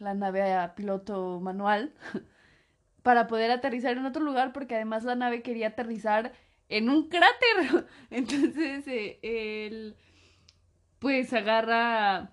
la 0.00 0.14
nave 0.14 0.54
a 0.54 0.74
piloto 0.74 1.40
manual 1.40 1.92
para 3.02 3.26
poder 3.26 3.50
aterrizar 3.50 3.96
en 3.96 4.06
otro 4.06 4.22
lugar 4.22 4.52
porque 4.52 4.76
además 4.76 5.04
la 5.04 5.14
nave 5.14 5.42
quería 5.42 5.68
aterrizar 5.68 6.32
en 6.68 6.88
un 6.90 7.08
cráter. 7.08 7.86
Entonces 8.10 8.86
eh, 8.88 9.18
él 9.22 9.96
pues 10.98 11.32
agarra 11.32 12.32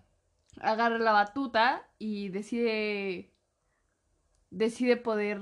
agarra 0.62 0.98
la 1.00 1.12
batuta 1.12 1.88
y 1.98 2.29
decide 2.29 3.32
decide 4.51 4.98
poder 4.98 5.39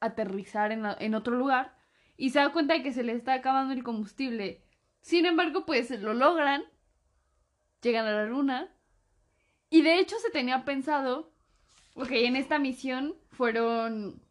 aterrizar 0.00 0.72
en, 0.72 0.84
en 0.98 1.14
otro 1.14 1.36
lugar 1.36 1.76
y 2.16 2.30
se 2.30 2.38
da 2.38 2.52
cuenta 2.52 2.74
de 2.74 2.82
que 2.82 2.92
se 2.92 3.02
le 3.02 3.12
está 3.12 3.34
acabando 3.34 3.72
el 3.72 3.82
combustible. 3.82 4.62
Sin 5.00 5.26
embargo, 5.26 5.66
pues 5.66 5.90
lo 5.90 6.14
logran, 6.14 6.62
llegan 7.82 8.06
a 8.06 8.12
la 8.12 8.26
luna 8.26 8.68
y 9.70 9.82
de 9.82 9.98
hecho 9.98 10.16
se 10.18 10.30
tenía 10.30 10.64
pensado, 10.64 11.32
ok, 11.94 12.10
en 12.10 12.36
esta 12.36 12.58
misión 12.58 13.14
fueron 13.30 14.22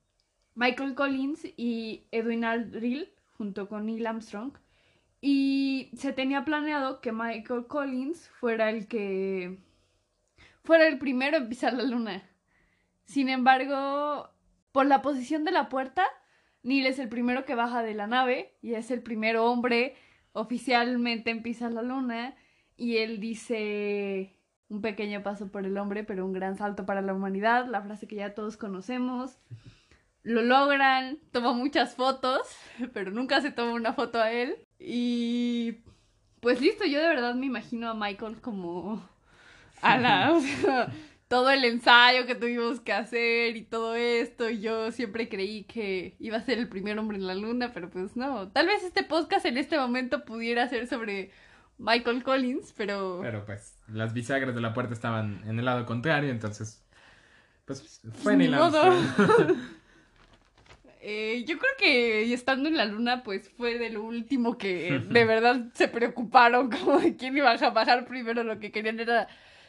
Michael 0.56 0.96
Collins 0.96 1.46
y 1.58 2.08
Edwin 2.12 2.46
Aldrin 2.46 3.06
junto 3.38 3.68
con 3.68 3.86
Neil 3.86 4.08
Armstrong. 4.08 4.54
Y 5.22 5.90
se 5.98 6.14
tenía 6.14 6.46
planeado 6.46 7.02
que 7.02 7.12
Michael 7.12 7.68
Collins 7.68 8.30
fuera 8.30 8.70
el 8.70 8.88
que 8.88 9.58
fuera 10.64 10.88
el 10.88 10.98
primero 10.98 11.38
en 11.38 11.50
pisar 11.50 11.74
la 11.74 11.84
luna. 11.84 12.24
Sin 13.06 13.30
embargo, 13.30 14.30
por 14.72 14.86
la 14.86 15.02
posición 15.02 15.46
de 15.46 15.52
la 15.52 15.70
puerta, 15.70 16.06
Neil 16.64 16.86
es 16.86 17.00
el 17.00 17.10
primero 17.10 17.46
que 17.46 17.56
baja 17.56 17.84
de 17.84 17.94
la 17.94 18.08
nave 18.08 18.58
y 18.62 18.74
es 18.74 18.92
el 18.92 19.02
primer 19.02 19.38
hombre 19.38 19.96
oficialmente 20.34 21.32
en 21.32 21.44
pisar 21.44 21.72
la 21.72 21.82
luna. 21.82 22.36
Y 22.76 22.98
él 22.98 23.20
dice 23.20 24.38
un 24.68 24.82
pequeño 24.82 25.24
paso 25.24 25.52
por 25.52 25.66
el 25.66 25.78
hombre, 25.78 26.04
pero 26.04 26.26
un 26.26 26.34
gran 26.34 26.58
salto 26.58 26.86
para 26.86 27.02
la 27.02 27.14
humanidad, 27.14 27.68
la 27.68 27.82
frase 27.82 28.08
que 28.08 28.16
ya 28.16 28.34
todos 28.34 28.58
conocemos 28.58 29.38
lo 30.26 30.42
logran, 30.42 31.20
toma 31.32 31.54
muchas 31.54 31.96
fotos, 31.96 32.42
pero 32.94 33.12
nunca 33.12 33.42
se 33.42 33.52
toma 33.52 33.74
una 33.74 33.94
foto 33.94 34.20
a 34.20 34.32
él. 34.32 34.58
Y 34.80 35.78
pues 36.42 36.60
listo, 36.60 36.84
yo 36.84 37.00
de 37.00 37.08
verdad 37.08 37.36
me 37.36 37.46
imagino 37.46 37.90
a 37.90 37.94
Michael 37.94 38.42
como 38.42 39.08
a 39.82 39.98
la, 39.98 40.34
todo 41.28 41.50
el 41.50 41.66
ensayo 41.66 42.26
que 42.26 42.36
tuvimos 42.36 42.80
que 42.80 42.94
hacer 42.94 43.56
y 43.58 43.64
todo 43.64 43.96
esto. 43.96 44.50
Y 44.50 44.62
yo 44.62 44.92
siempre 44.92 45.28
creí 45.30 45.64
que 45.64 46.16
iba 46.20 46.38
a 46.38 46.42
ser 46.42 46.60
el 46.60 46.70
primer 46.70 46.98
hombre 47.00 47.18
en 47.18 47.28
la 47.28 47.36
luna, 47.36 47.72
pero 47.74 47.90
pues 47.90 48.16
no. 48.16 48.50
Tal 48.50 48.68
vez 48.68 48.84
este 48.84 49.04
podcast 49.04 49.46
en 49.46 49.58
este 49.58 49.78
momento 49.78 50.26
pudiera 50.26 50.68
ser 50.68 50.88
sobre 50.88 51.32
Michael 51.78 52.24
Collins, 52.24 52.74
pero... 52.78 53.20
Pero 53.22 53.46
pues 53.46 53.78
las 53.88 54.14
bisagras 54.14 54.56
de 54.56 54.62
la 54.62 54.74
puerta 54.74 54.94
estaban 54.94 55.42
en 55.48 55.60
el 55.60 55.66
lado 55.66 55.86
contrario, 55.86 56.30
entonces... 56.30 56.82
Pues 57.66 58.02
fue 58.14 58.34
el 58.34 58.52
lado. 58.52 58.94
Eh, 61.08 61.46
yo 61.48 61.60
creo 61.60 61.72
que 61.78 62.34
estando 62.34 62.68
en 62.68 62.78
la 62.78 62.86
luna, 62.86 63.22
pues 63.22 63.52
fue 63.52 63.78
de 63.78 63.92
lo 63.92 64.02
último 64.02 64.58
que 64.58 65.04
de 65.08 65.26
verdad 65.26 65.68
se 65.76 65.88
preocuparon, 65.88 66.72
como 66.72 66.98
de 66.98 67.16
quién 67.16 67.38
iba 67.38 67.52
a 67.52 67.70
bajar 67.70 68.08
primero. 68.08 68.44
Lo 68.44 68.60
que 68.60 68.72
querían 68.72 69.00
era 69.00 69.28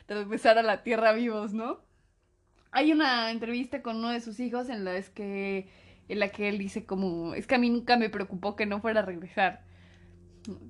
regresar 0.09 0.59
a 0.59 0.63
la 0.63 0.83
Tierra 0.83 1.13
vivos, 1.13 1.53
¿no? 1.53 1.81
Hay 2.71 2.93
una 2.93 3.31
entrevista 3.31 3.83
con 3.83 3.97
uno 3.97 4.11
de 4.11 4.21
sus 4.21 4.39
hijos 4.41 4.69
en 4.69 4.85
la, 4.85 5.01
que, 5.03 5.69
en 6.09 6.19
la 6.19 6.29
que 6.29 6.49
él 6.49 6.59
dice 6.59 6.85
como, 6.85 7.35
es 7.35 7.47
que 7.47 7.55
a 7.55 7.59
mí 7.59 7.71
nunca 7.71 7.97
me 7.97 8.11
preocupó 8.11 8.57
que 8.57 8.67
no 8.67 8.81
fuera 8.81 9.01
a 9.01 9.05
regresar. 9.05 9.63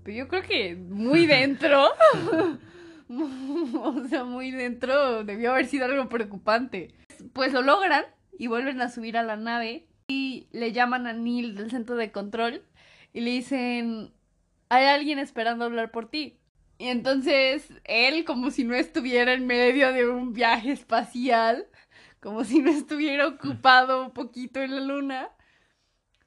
Pero 0.04 0.16
yo 0.16 0.28
creo 0.28 0.42
que 0.42 0.76
muy 0.76 1.26
dentro, 1.26 1.88
o 3.08 4.04
sea, 4.08 4.24
muy 4.24 4.50
dentro 4.50 5.24
debió 5.24 5.52
haber 5.52 5.66
sido 5.66 5.86
algo 5.86 6.08
preocupante. 6.08 6.94
Pues 7.32 7.52
lo 7.52 7.62
logran 7.62 8.04
y 8.38 8.46
vuelven 8.46 8.80
a 8.80 8.90
subir 8.90 9.16
a 9.16 9.22
la 9.22 9.36
nave 9.36 9.86
y 10.08 10.46
le 10.52 10.72
llaman 10.72 11.06
a 11.06 11.12
Neil 11.12 11.56
del 11.56 11.70
centro 11.70 11.96
de 11.96 12.12
control 12.12 12.62
y 13.12 13.20
le 13.20 13.30
dicen, 13.30 14.12
hay 14.68 14.84
alguien 14.86 15.18
esperando 15.18 15.64
hablar 15.64 15.90
por 15.90 16.08
ti. 16.08 16.38
Y 16.78 16.88
entonces 16.88 17.72
él, 17.84 18.24
como 18.24 18.50
si 18.50 18.64
no 18.64 18.74
estuviera 18.74 19.32
en 19.32 19.46
medio 19.46 19.92
de 19.92 20.08
un 20.08 20.32
viaje 20.32 20.72
espacial, 20.72 21.66
como 22.20 22.44
si 22.44 22.60
no 22.60 22.70
estuviera 22.70 23.26
ocupado 23.28 24.04
un 24.04 24.12
poquito 24.12 24.60
en 24.60 24.74
la 24.74 24.80
luna, 24.80 25.30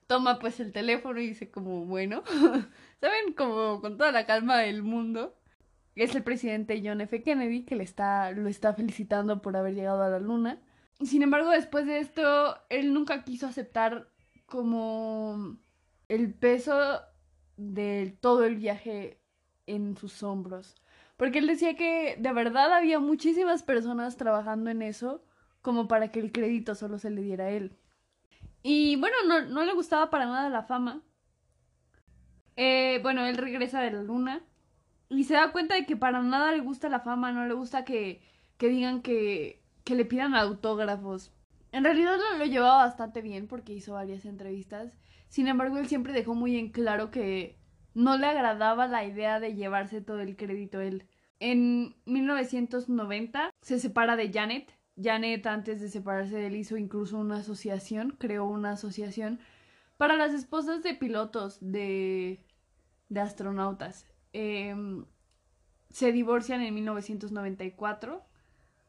toma 0.08 0.40
pues 0.40 0.60
el 0.60 0.72
teléfono 0.72 1.20
y 1.20 1.28
dice 1.28 1.52
como, 1.52 1.86
bueno, 1.86 2.24
¿saben? 3.02 3.34
Como 3.38 3.80
con 3.82 3.98
toda 3.98 4.12
la 4.12 4.26
calma 4.26 4.58
del 4.58 4.82
mundo. 4.82 5.36
Es 5.96 6.16
el 6.16 6.24
presidente 6.24 6.82
John 6.84 7.02
F. 7.02 7.22
Kennedy 7.22 7.66
que 7.66 7.76
le 7.76 7.84
está, 7.84 8.32
lo 8.32 8.48
está 8.48 8.74
felicitando 8.74 9.42
por 9.42 9.56
haber 9.56 9.76
llegado 9.76 10.02
a 10.04 10.10
la 10.10 10.20
luna. 10.20 10.62
Sin 11.02 11.22
embargo, 11.22 11.52
después 11.52 11.86
de 11.86 12.00
esto, 12.00 12.58
él 12.70 12.94
nunca 12.94 13.24
quiso 13.24 13.48
aceptar 13.48 14.10
como 14.46 15.58
el 16.08 16.34
peso 16.34 17.02
de 17.58 18.18
todo 18.20 18.46
el 18.46 18.56
viaje 18.56 19.20
en 19.70 19.98
sus 19.98 20.24
hombros. 20.24 20.76
Porque 21.18 21.40
él 21.40 21.48
decía 21.48 21.76
que 21.76 22.16
de 22.20 22.34
verdad 22.34 22.74
había 22.74 23.00
muchísimas 23.00 23.64
personas 23.64 24.18
trabajando 24.18 24.70
en 24.70 24.82
eso 24.82 25.24
como 25.62 25.88
para 25.88 26.12
que 26.12 26.20
el 26.20 26.32
crédito 26.32 26.76
solo 26.76 27.00
se 27.00 27.10
le 27.10 27.22
diera 27.22 27.46
a 27.46 27.50
él. 27.50 27.78
Y 28.64 28.96
bueno, 28.98 29.16
no, 29.28 29.42
no 29.42 29.64
le 29.66 29.74
gustaba 29.74 30.10
para 30.10 30.26
nada 30.26 30.50
la 30.50 30.64
fama. 30.64 31.02
Eh, 32.56 33.00
bueno, 33.04 33.26
él 33.26 33.38
regresa 33.38 33.82
de 33.82 33.92
la 33.92 34.04
luna 34.04 34.44
y 35.10 35.24
se 35.24 35.34
da 35.34 35.52
cuenta 35.52 35.76
de 35.76 35.86
que 35.86 35.96
para 35.96 36.22
nada 36.22 36.52
le 36.52 36.60
gusta 36.60 36.90
la 36.90 37.00
fama, 37.00 37.32
no 37.32 37.46
le 37.48 37.54
gusta 37.54 37.86
que, 37.86 38.22
que 38.58 38.68
digan 38.68 39.02
que 39.02 39.60
que 39.90 39.96
le 39.96 40.06
pidan 40.06 40.36
autógrafos. 40.36 41.32
En 41.72 41.84
realidad 41.84 42.16
lo, 42.18 42.38
lo 42.38 42.46
llevaba 42.46 42.86
bastante 42.86 43.24
bien 43.24 43.48
porque 43.48 43.74
hizo 43.74 43.94
varias 43.94 44.24
entrevistas. 44.24 44.96
Sin 45.30 45.48
embargo, 45.48 45.80
él 45.80 45.88
siempre 45.88 46.14
dejó 46.14 46.36
muy 46.36 46.58
en 46.58 46.70
claro 46.70 47.10
que 47.10 47.59
no 47.94 48.18
le 48.18 48.28
agradaba 48.28 48.88
la 48.88 49.06
idea 49.06 49.40
de 49.40 49.56
llevarse 49.56 50.02
todo 50.02 50.22
el 50.22 50.36
crédito 50.36 50.80
él. 50.82 51.06
En 51.40 51.96
1990 52.06 53.52
se 53.62 53.80
separa 53.80 54.16
de 54.16 54.32
Janet. 54.32 54.74
Janet 55.02 55.46
antes 55.48 55.80
de 55.80 55.90
separarse 55.90 56.36
de 56.36 56.48
él 56.48 56.56
hizo 56.58 56.78
incluso 56.78 57.18
una 57.18 57.38
asociación, 57.38 58.16
creó 58.20 58.46
una 58.46 58.72
asociación 58.72 59.40
para 59.98 60.18
las 60.18 60.34
esposas 60.34 60.84
de 60.84 60.94
pilotos 60.94 61.58
de, 61.62 62.44
de 63.08 63.20
astronautas. 63.20 64.06
Em, 64.34 65.06
se 65.90 66.12
divorcian 66.12 66.62
en 66.62 66.74
1994 66.76 68.24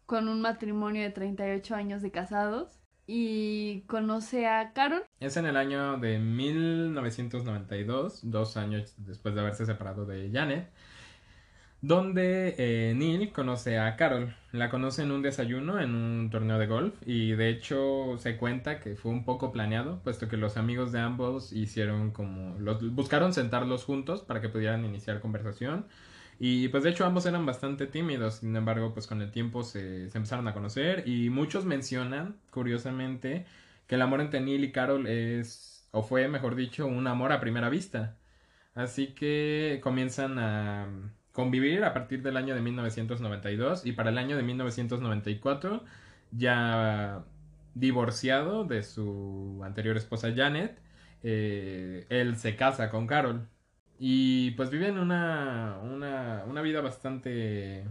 con 0.07 0.28
un 0.28 0.40
matrimonio 0.40 1.02
de 1.02 1.11
38 1.11 1.75
años 1.75 2.02
de 2.02 2.11
casados 2.11 2.79
y 3.12 3.81
conoce 3.88 4.47
a 4.47 4.73
Carol. 4.73 5.02
Es 5.19 5.37
en 5.37 5.47
el 5.47 5.57
año 5.57 5.99
de 5.99 6.21
1992, 6.21 8.21
dos 8.23 8.57
años 8.57 8.95
después 8.99 9.35
de 9.35 9.40
haberse 9.40 9.67
separado 9.67 10.07
de 10.07 10.31
Janet. 10.33 10.71
donde 11.83 12.55
eh, 12.59 12.95
Neil 12.95 13.33
conoce 13.33 13.81
a 13.81 13.97
Carol. 13.97 14.37
La 14.52 14.71
conoce 14.71 15.02
en 15.02 15.11
un 15.11 15.23
desayuno 15.23 15.81
en 15.81 15.95
un 15.95 16.31
torneo 16.31 16.59
de 16.59 16.69
golf 16.69 16.95
y 17.05 17.33
de 17.33 17.49
hecho 17.49 18.17
se 18.19 18.37
cuenta 18.37 18.79
que 18.79 18.95
fue 18.95 19.11
un 19.11 19.25
poco 19.25 19.50
planeado, 19.50 19.99
puesto 20.05 20.29
que 20.29 20.37
los 20.37 20.57
amigos 20.57 20.93
de 20.93 21.00
ambos 21.00 21.52
hicieron 21.52 22.12
como... 22.12 22.57
Los, 22.61 22.95
buscaron 22.95 23.33
sentarlos 23.33 23.85
juntos 23.85 24.23
para 24.23 24.40
que 24.40 24.49
pudieran 24.49 24.85
iniciar 24.85 25.21
conversación. 25.21 25.87
Y 26.42 26.68
pues 26.68 26.85
de 26.85 26.90
hecho 26.90 27.04
ambos 27.04 27.26
eran 27.26 27.44
bastante 27.44 27.87
tímidos, 27.87 28.37
sin 28.37 28.56
embargo 28.56 28.94
pues 28.94 29.06
con 29.06 29.20
el 29.20 29.30
tiempo 29.30 29.62
se, 29.62 30.04
empezaron 30.04 30.49
a 30.49 30.54
conocer. 30.54 31.06
Y 31.06 31.28
muchos 31.30 31.66
mencionan, 31.66 32.37
curiosamente, 32.50 33.44
que 33.87 33.97
el 33.97 34.02
amor 34.02 34.23
entre 34.23 34.40
Neil 34.40 34.64
y 34.64 34.73
Carol 34.73 35.06
es, 35.06 35.87
o 35.92 36.02
fue 36.02 36.28
mejor 36.28 36.56
dicho, 36.56 36.87
un 36.87 37.06
amor 37.06 37.32
a 37.32 37.40
primera 37.40 37.68
vista. 37.68 38.16
Así 38.75 39.09
que 39.09 39.80
comienzan 39.82 40.38
a 40.38 40.88
convivir 41.32 41.85
a 41.85 41.92
partir 41.94 42.23
del 42.23 42.37
año 42.38 42.54
de 42.54 42.62
1992 42.62 43.87
y 43.87 43.92
para 43.92 44.11
el 44.11 44.18
año 44.18 44.37
de 44.37 44.42
1994 44.42 45.85
ya 46.32 47.25
divorciado 47.75 48.64
de 48.64 48.82
su 48.82 49.61
anterior 49.64 49.97
esposa 49.97 50.32
Janet, 50.35 50.78
eh, 51.23 52.06
él 52.11 52.37
se 52.37 52.56
casa 52.56 52.90
con 52.90 53.06
Carol 53.06 53.49
y 54.02 54.52
pues 54.52 54.71
viven 54.71 54.99
una, 54.99 55.78
una, 55.83 56.45
una 56.49 56.62
vida 56.62 56.80
bastante... 56.80 57.85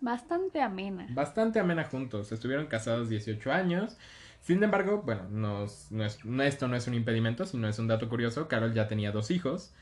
Bastante 0.00 0.60
amena. 0.60 1.06
Bastante 1.10 1.60
amena 1.60 1.84
juntos. 1.84 2.32
Estuvieron 2.32 2.66
casados 2.66 3.08
18 3.08 3.52
años. 3.52 3.96
Sin 4.40 4.62
embargo, 4.62 5.02
bueno, 5.06 5.28
no, 5.30 5.66
no 5.90 6.04
es, 6.04 6.18
esto 6.42 6.68
no 6.68 6.76
es 6.76 6.88
un 6.88 6.94
impedimento, 6.94 7.46
sino 7.46 7.68
es 7.68 7.78
un 7.78 7.86
dato 7.86 8.08
curioso. 8.08 8.48
Carol 8.48 8.74
ya 8.74 8.88
tenía 8.88 9.12
dos 9.12 9.30
hijos 9.30 9.72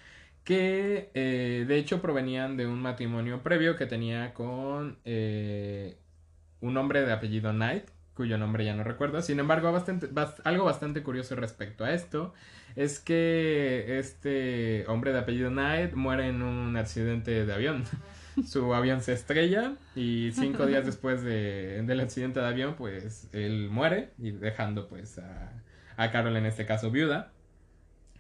que 0.45 1.11
eh, 1.15 1.65
de 1.67 1.77
hecho 1.79 2.03
provenían 2.03 2.57
de 2.57 2.67
un 2.67 2.81
matrimonio 2.81 3.43
previo 3.43 3.77
que 3.77 3.87
tenía 3.87 4.35
con 4.35 4.99
eh, 5.05 5.97
un 6.61 6.77
hombre 6.77 7.03
de 7.03 7.13
apellido 7.13 7.53
Knight, 7.53 7.89
cuyo 8.15 8.39
nombre 8.39 8.65
ya 8.65 8.75
no 8.75 8.85
recuerdo. 8.85 9.23
Sin 9.23 9.41
embargo, 9.41 9.75
algo 10.45 10.65
bastante 10.65 11.03
curioso 11.03 11.37
respecto 11.37 11.85
a 11.85 11.93
esto 11.93 12.35
es 12.77 13.01
que 13.01 13.99
este 13.99 14.85
hombre 14.89 15.13
de 15.13 15.19
apellido 15.21 15.51
Knight 15.51 15.95
muere 15.95 16.29
en 16.29 16.43
un 16.43 16.77
accidente 16.77 17.45
de 17.45 17.53
avión. 17.53 17.85
Su 18.47 18.75
avión 18.75 19.03
se 19.03 19.13
estrella 19.13 19.75
y 19.95 20.31
cinco 20.33 20.65
días 20.65 20.87
después 20.87 21.23
de, 21.23 21.83
del 21.83 22.01
accidente 22.01 22.41
de 22.41 22.47
avión, 22.47 22.75
pues 22.77 23.29
él 23.33 23.69
muere 23.71 24.11
y 24.19 24.31
dejando 24.31 24.89
pues 24.89 25.19
a, 25.19 25.53
a 25.97 26.11
Carol 26.11 26.37
en 26.37 26.47
este 26.47 26.65
caso 26.65 26.91
viuda. 26.91 27.33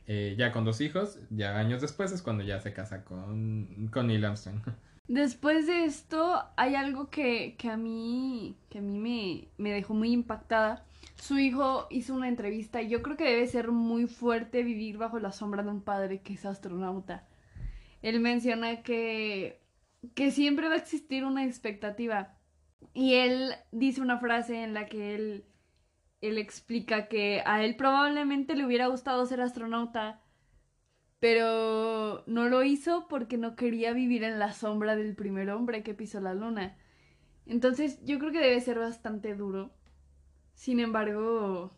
Eh, 0.08 0.34
ya 0.36 0.50
con 0.52 0.64
dos 0.64 0.80
hijos, 0.80 1.18
ya 1.30 1.56
años 1.56 1.80
después 1.80 2.10
es 2.12 2.22
cuando 2.22 2.42
ya 2.42 2.60
se 2.60 2.72
casa 2.72 3.04
con, 3.04 3.88
con 3.92 4.08
Neil 4.08 4.24
Armstrong. 4.24 4.60
Después 5.08 5.66
de 5.66 5.84
esto 5.84 6.42
hay 6.56 6.74
algo 6.74 7.10
que, 7.10 7.56
que 7.58 7.68
a 7.68 7.76
mí, 7.76 8.56
que 8.70 8.78
a 8.78 8.82
mí 8.82 8.98
me, 8.98 9.48
me 9.62 9.72
dejó 9.72 9.94
muy 9.94 10.12
impactada. 10.12 10.84
Su 11.16 11.38
hijo 11.38 11.86
hizo 11.90 12.14
una 12.14 12.28
entrevista 12.28 12.82
y 12.82 12.88
yo 12.88 13.02
creo 13.02 13.16
que 13.16 13.24
debe 13.24 13.46
ser 13.46 13.70
muy 13.70 14.06
fuerte 14.06 14.62
vivir 14.62 14.98
bajo 14.98 15.18
la 15.18 15.32
sombra 15.32 15.62
de 15.62 15.70
un 15.70 15.82
padre 15.82 16.22
que 16.22 16.34
es 16.34 16.46
astronauta. 16.46 17.26
Él 18.02 18.20
menciona 18.20 18.82
que, 18.82 19.60
que 20.14 20.30
siempre 20.30 20.68
va 20.68 20.74
a 20.74 20.78
existir 20.78 21.24
una 21.24 21.44
expectativa. 21.44 22.36
Y 22.94 23.14
él 23.14 23.54
dice 23.70 24.00
una 24.00 24.18
frase 24.18 24.62
en 24.64 24.74
la 24.74 24.86
que 24.86 25.14
él 25.14 25.44
él 26.22 26.38
explica 26.38 27.08
que 27.08 27.42
a 27.44 27.64
él 27.64 27.76
probablemente 27.76 28.54
le 28.54 28.64
hubiera 28.64 28.86
gustado 28.86 29.26
ser 29.26 29.40
astronauta, 29.40 30.21
pero 31.22 32.24
no 32.26 32.48
lo 32.48 32.64
hizo 32.64 33.06
porque 33.06 33.38
no 33.38 33.54
quería 33.54 33.92
vivir 33.92 34.24
en 34.24 34.40
la 34.40 34.52
sombra 34.52 34.96
del 34.96 35.14
primer 35.14 35.50
hombre 35.50 35.84
que 35.84 35.94
pisó 35.94 36.18
la 36.18 36.34
luna. 36.34 36.76
Entonces 37.46 38.04
yo 38.04 38.18
creo 38.18 38.32
que 38.32 38.40
debe 38.40 38.60
ser 38.60 38.80
bastante 38.80 39.36
duro. 39.36 39.70
Sin 40.54 40.80
embargo, 40.80 41.76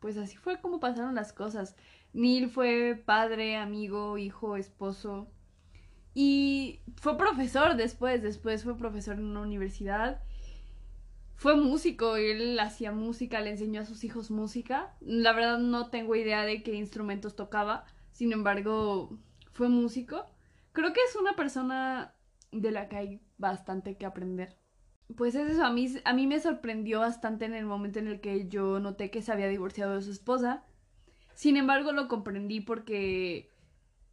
pues 0.00 0.18
así 0.18 0.36
fue 0.36 0.60
como 0.60 0.80
pasaron 0.80 1.14
las 1.14 1.32
cosas. 1.32 1.76
Neil 2.12 2.50
fue 2.50 3.02
padre, 3.06 3.56
amigo, 3.56 4.18
hijo, 4.18 4.58
esposo. 4.58 5.32
Y 6.12 6.82
fue 6.96 7.16
profesor 7.16 7.74
después, 7.74 8.22
después 8.22 8.64
fue 8.64 8.76
profesor 8.76 9.14
en 9.14 9.24
una 9.24 9.40
universidad 9.40 10.20
fue 11.38 11.54
músico, 11.54 12.16
él 12.16 12.58
hacía 12.58 12.90
música, 12.90 13.40
le 13.40 13.50
enseñó 13.50 13.82
a 13.82 13.84
sus 13.84 14.02
hijos 14.02 14.28
música. 14.28 14.96
La 15.00 15.32
verdad 15.32 15.58
no 15.58 15.88
tengo 15.88 16.16
idea 16.16 16.42
de 16.42 16.64
qué 16.64 16.74
instrumentos 16.74 17.36
tocaba, 17.36 17.84
sin 18.18 18.32
embargo, 18.32 19.16
fue 19.52 19.68
músico. 19.68 20.26
Creo 20.72 20.92
que 20.92 20.98
es 21.08 21.14
una 21.14 21.36
persona 21.36 22.16
de 22.50 22.72
la 22.72 22.88
que 22.88 22.96
hay 22.96 23.20
bastante 23.36 23.96
que 23.96 24.06
aprender. 24.06 24.58
Pues 25.16 25.36
es 25.36 25.48
eso, 25.48 25.64
a 25.64 25.70
mí, 25.70 25.86
a 26.04 26.12
mí 26.14 26.26
me 26.26 26.40
sorprendió 26.40 26.98
bastante 26.98 27.44
en 27.44 27.54
el 27.54 27.64
momento 27.64 28.00
en 28.00 28.08
el 28.08 28.20
que 28.20 28.48
yo 28.48 28.80
noté 28.80 29.12
que 29.12 29.22
se 29.22 29.30
había 29.30 29.46
divorciado 29.46 29.94
de 29.94 30.02
su 30.02 30.10
esposa. 30.10 30.64
Sin 31.34 31.56
embargo, 31.56 31.92
lo 31.92 32.08
comprendí 32.08 32.60
porque 32.60 33.52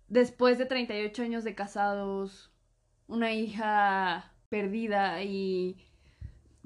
después 0.07 0.59
de 0.59 0.67
38 0.67 1.23
años 1.23 1.43
de 1.43 1.55
casados, 1.55 2.51
una 3.07 3.33
hija 3.33 4.35
perdida 4.49 5.23
y 5.23 5.83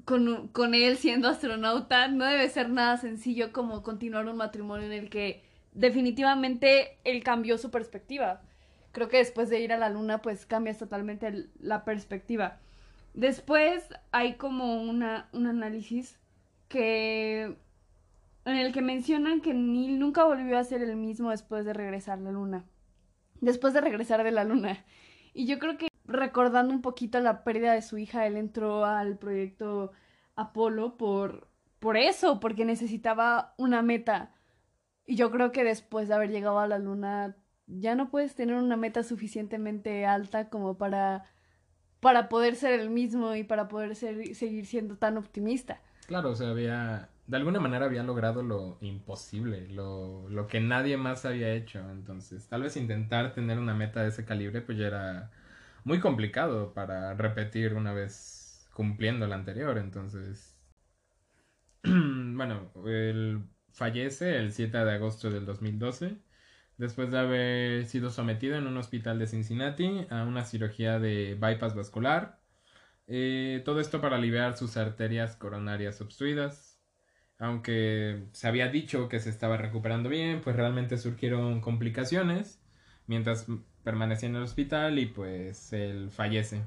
con, 0.04 0.74
él 0.74 0.98
siendo 0.98 1.26
astronauta, 1.26 2.08
no 2.08 2.26
debe 2.26 2.50
ser 2.50 2.68
nada 2.68 2.98
sencillo 2.98 3.50
como 3.50 3.82
continuar 3.82 4.26
un 4.26 4.36
matrimonio 4.36 4.84
en 4.84 4.92
el 4.92 5.08
que 5.08 5.48
definitivamente 5.72 6.98
él 7.04 7.22
cambió 7.22 7.58
su 7.58 7.70
perspectiva. 7.70 8.42
Creo 8.92 9.08
que 9.08 9.18
después 9.18 9.48
de 9.50 9.60
ir 9.60 9.72
a 9.72 9.78
la 9.78 9.90
luna, 9.90 10.22
pues 10.22 10.46
cambias 10.46 10.78
totalmente 10.78 11.48
la 11.60 11.84
perspectiva. 11.84 12.58
Después 13.14 13.88
hay 14.12 14.34
como 14.34 14.82
una, 14.82 15.28
un 15.32 15.46
análisis 15.46 16.18
que 16.68 17.56
en 18.44 18.56
el 18.56 18.72
que 18.72 18.82
mencionan 18.82 19.40
que 19.40 19.54
Neil 19.54 19.98
nunca 19.98 20.24
volvió 20.24 20.58
a 20.58 20.64
ser 20.64 20.82
el 20.82 20.96
mismo 20.96 21.30
después 21.30 21.64
de 21.64 21.72
regresar 21.72 22.18
a 22.18 22.22
la 22.22 22.32
luna. 22.32 22.64
Después 23.40 23.74
de 23.74 23.80
regresar 23.80 24.22
de 24.24 24.30
la 24.32 24.44
luna. 24.44 24.84
Y 25.34 25.46
yo 25.46 25.58
creo 25.58 25.76
que 25.76 25.88
recordando 26.04 26.74
un 26.74 26.82
poquito 26.82 27.20
la 27.20 27.44
pérdida 27.44 27.72
de 27.72 27.82
su 27.82 27.98
hija, 27.98 28.26
él 28.26 28.36
entró 28.36 28.84
al 28.84 29.18
proyecto 29.18 29.92
Apolo 30.36 30.96
por, 30.96 31.48
por 31.78 31.96
eso, 31.96 32.40
porque 32.40 32.64
necesitaba 32.64 33.54
una 33.56 33.82
meta. 33.82 34.32
Y 35.06 35.16
yo 35.16 35.30
creo 35.30 35.52
que 35.52 35.64
después 35.64 36.08
de 36.08 36.14
haber 36.14 36.30
llegado 36.30 36.58
a 36.60 36.68
la 36.68 36.78
luna, 36.78 37.36
ya 37.66 37.94
no 37.94 38.10
puedes 38.10 38.34
tener 38.34 38.56
una 38.56 38.76
meta 38.76 39.02
suficientemente 39.02 40.06
alta 40.06 40.48
como 40.50 40.78
para, 40.78 41.24
para 42.00 42.28
poder 42.28 42.56
ser 42.56 42.80
el 42.80 42.90
mismo 42.90 43.34
y 43.36 43.44
para 43.44 43.68
poder 43.68 43.96
ser, 43.96 44.34
seguir 44.34 44.66
siendo 44.66 44.98
tan 44.98 45.18
optimista. 45.18 45.82
Claro, 46.06 46.30
o 46.32 46.34
sea, 46.36 46.50
había, 46.50 47.08
de 47.26 47.36
alguna 47.36 47.60
manera 47.60 47.86
había 47.86 48.02
logrado 48.02 48.42
lo 48.42 48.78
imposible, 48.80 49.68
lo, 49.68 50.28
lo 50.28 50.48
que 50.48 50.60
nadie 50.60 50.96
más 50.96 51.24
había 51.24 51.52
hecho. 51.52 51.78
Entonces, 51.90 52.48
tal 52.48 52.62
vez 52.62 52.76
intentar 52.76 53.32
tener 53.32 53.58
una 53.58 53.74
meta 53.74 54.02
de 54.02 54.08
ese 54.08 54.24
calibre, 54.24 54.60
pues 54.60 54.76
ya 54.78 54.88
era 54.88 55.30
muy 55.84 56.00
complicado 56.00 56.74
para 56.74 57.14
repetir 57.14 57.74
una 57.74 57.92
vez 57.92 58.68
cumpliendo 58.74 59.26
la 59.28 59.36
anterior. 59.36 59.78
Entonces, 59.78 60.56
bueno, 61.84 62.70
él 62.86 63.42
fallece 63.80 64.36
el 64.36 64.52
7 64.52 64.76
de 64.76 64.92
agosto 64.92 65.30
del 65.30 65.46
2012 65.46 66.18
después 66.76 67.10
de 67.10 67.18
haber 67.18 67.86
sido 67.86 68.10
sometido 68.10 68.56
en 68.56 68.66
un 68.66 68.76
hospital 68.76 69.18
de 69.18 69.26
Cincinnati 69.26 70.06
a 70.10 70.24
una 70.24 70.44
cirugía 70.44 70.98
de 70.98 71.34
bypass 71.40 71.74
vascular. 71.74 72.40
Eh, 73.06 73.62
todo 73.64 73.80
esto 73.80 74.02
para 74.02 74.16
aliviar 74.16 74.58
sus 74.58 74.76
arterias 74.76 75.34
coronarias 75.34 75.98
obstruidas. 76.02 76.78
Aunque 77.38 78.24
se 78.32 78.48
había 78.48 78.68
dicho 78.68 79.08
que 79.08 79.18
se 79.18 79.30
estaba 79.30 79.56
recuperando 79.56 80.10
bien, 80.10 80.42
pues 80.42 80.56
realmente 80.56 80.98
surgieron 80.98 81.62
complicaciones. 81.62 82.60
Mientras 83.06 83.46
permanecía 83.82 84.28
en 84.28 84.36
el 84.36 84.42
hospital 84.42 84.98
y 84.98 85.06
pues 85.06 85.72
él 85.72 86.10
fallece 86.10 86.64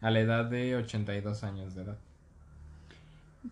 a 0.00 0.12
la 0.12 0.20
edad 0.20 0.44
de 0.44 0.76
82 0.76 1.42
años 1.42 1.74
de 1.74 1.82
edad. 1.82 2.07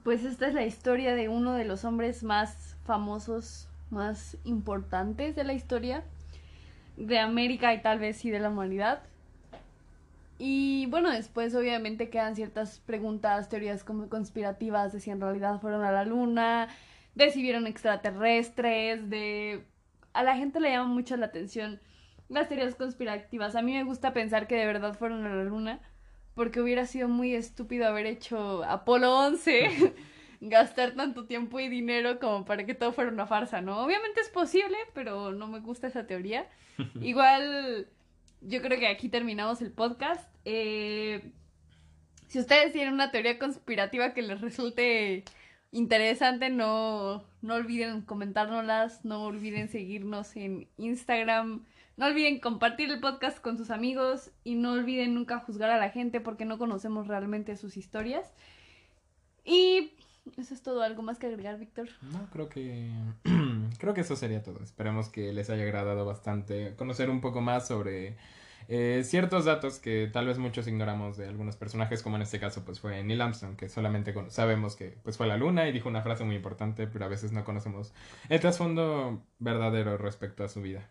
Pues 0.02 0.24
esta 0.24 0.48
es 0.48 0.54
la 0.54 0.64
historia 0.64 1.14
de 1.14 1.28
uno 1.28 1.54
de 1.54 1.64
los 1.64 1.84
hombres 1.84 2.22
más 2.22 2.76
famosos, 2.84 3.68
más 3.90 4.36
importantes 4.44 5.36
de 5.36 5.44
la 5.44 5.52
historia 5.52 6.04
de 6.96 7.18
América 7.18 7.74
y 7.74 7.82
tal 7.82 7.98
vez 7.98 8.16
sí 8.16 8.30
de 8.30 8.40
la 8.40 8.50
humanidad. 8.50 9.02
Y 10.38 10.86
bueno, 10.86 11.10
después 11.10 11.54
obviamente 11.54 12.10
quedan 12.10 12.36
ciertas 12.36 12.80
preguntas, 12.80 13.48
teorías 13.48 13.84
como 13.84 14.08
conspirativas 14.08 14.92
de 14.92 15.00
si 15.00 15.10
en 15.10 15.20
realidad 15.20 15.60
fueron 15.60 15.82
a 15.82 15.92
la 15.92 16.04
luna, 16.04 16.68
de 17.14 17.30
si 17.30 17.42
vieron 17.42 17.66
extraterrestres, 17.66 19.08
de... 19.08 19.64
A 20.12 20.22
la 20.22 20.36
gente 20.36 20.60
le 20.60 20.70
llama 20.70 20.88
mucho 20.88 21.16
la 21.16 21.26
atención 21.26 21.80
las 22.28 22.48
teorías 22.48 22.74
conspirativas. 22.74 23.54
A 23.54 23.62
mí 23.62 23.72
me 23.72 23.84
gusta 23.84 24.12
pensar 24.12 24.46
que 24.46 24.56
de 24.56 24.66
verdad 24.66 24.94
fueron 24.94 25.24
a 25.24 25.34
la 25.34 25.44
luna, 25.44 25.80
porque 26.36 26.60
hubiera 26.60 26.84
sido 26.84 27.08
muy 27.08 27.34
estúpido 27.34 27.86
haber 27.86 28.04
hecho 28.04 28.62
Apolo 28.64 29.18
11, 29.20 29.94
gastar 30.42 30.92
tanto 30.92 31.24
tiempo 31.24 31.58
y 31.58 31.68
dinero 31.68 32.20
como 32.20 32.44
para 32.44 32.66
que 32.66 32.74
todo 32.74 32.92
fuera 32.92 33.10
una 33.10 33.26
farsa, 33.26 33.62
¿no? 33.62 33.82
Obviamente 33.82 34.20
es 34.20 34.28
posible, 34.28 34.76
pero 34.92 35.32
no 35.32 35.48
me 35.48 35.60
gusta 35.60 35.86
esa 35.86 36.06
teoría. 36.06 36.46
Igual 37.00 37.88
yo 38.42 38.60
creo 38.60 38.78
que 38.78 38.86
aquí 38.86 39.08
terminamos 39.08 39.62
el 39.62 39.72
podcast. 39.72 40.28
Eh, 40.44 41.32
si 42.28 42.38
ustedes 42.38 42.70
tienen 42.70 42.92
una 42.92 43.10
teoría 43.10 43.38
conspirativa 43.38 44.12
que 44.12 44.20
les 44.20 44.42
resulte 44.42 45.24
interesante, 45.72 46.50
no, 46.50 47.24
no 47.40 47.54
olviden 47.54 48.02
comentárnoslas, 48.02 49.06
no 49.06 49.24
olviden 49.24 49.70
seguirnos 49.70 50.36
en 50.36 50.68
Instagram, 50.76 51.64
no 51.96 52.06
olviden 52.06 52.40
compartir 52.40 52.90
el 52.90 53.00
podcast 53.00 53.40
con 53.40 53.56
sus 53.56 53.70
amigos 53.70 54.30
y 54.44 54.54
no 54.54 54.72
olviden 54.72 55.14
nunca 55.14 55.38
juzgar 55.38 55.70
a 55.70 55.78
la 55.78 55.90
gente 55.90 56.20
porque 56.20 56.44
no 56.44 56.58
conocemos 56.58 57.08
realmente 57.08 57.56
sus 57.56 57.76
historias. 57.76 58.32
Y 59.44 59.92
eso 60.36 60.54
es 60.54 60.62
todo. 60.62 60.82
¿Algo 60.82 61.02
más 61.02 61.18
que 61.18 61.26
agregar, 61.26 61.58
Víctor? 61.58 61.88
No, 62.02 62.28
creo 62.30 62.48
que 62.48 62.90
creo 63.78 63.94
que 63.94 64.02
eso 64.02 64.16
sería 64.16 64.42
todo. 64.42 64.62
Esperemos 64.62 65.08
que 65.08 65.32
les 65.32 65.48
haya 65.48 65.62
agradado 65.62 66.04
bastante 66.04 66.74
conocer 66.76 67.08
un 67.08 67.20
poco 67.20 67.40
más 67.40 67.66
sobre 67.66 68.16
eh, 68.68 69.02
ciertos 69.04 69.44
datos 69.44 69.78
que 69.78 70.10
tal 70.12 70.26
vez 70.26 70.38
muchos 70.38 70.66
ignoramos 70.66 71.16
de 71.16 71.28
algunos 71.28 71.56
personajes, 71.56 72.02
como 72.02 72.16
en 72.16 72.22
este 72.22 72.40
caso 72.40 72.64
pues 72.64 72.80
fue 72.80 73.02
Neil 73.04 73.20
Armstrong, 73.20 73.56
que 73.56 73.68
solamente 73.68 74.12
sabemos 74.28 74.74
que 74.74 74.98
pues 75.02 75.16
fue 75.16 75.26
a 75.26 75.28
la 75.30 75.36
luna 75.36 75.68
y 75.68 75.72
dijo 75.72 75.88
una 75.88 76.02
frase 76.02 76.24
muy 76.24 76.36
importante, 76.36 76.86
pero 76.88 77.04
a 77.04 77.08
veces 77.08 77.32
no 77.32 77.44
conocemos 77.44 77.94
el 78.28 78.40
trasfondo 78.40 79.24
verdadero 79.38 79.96
respecto 79.96 80.42
a 80.44 80.48
su 80.48 80.60
vida. 80.60 80.90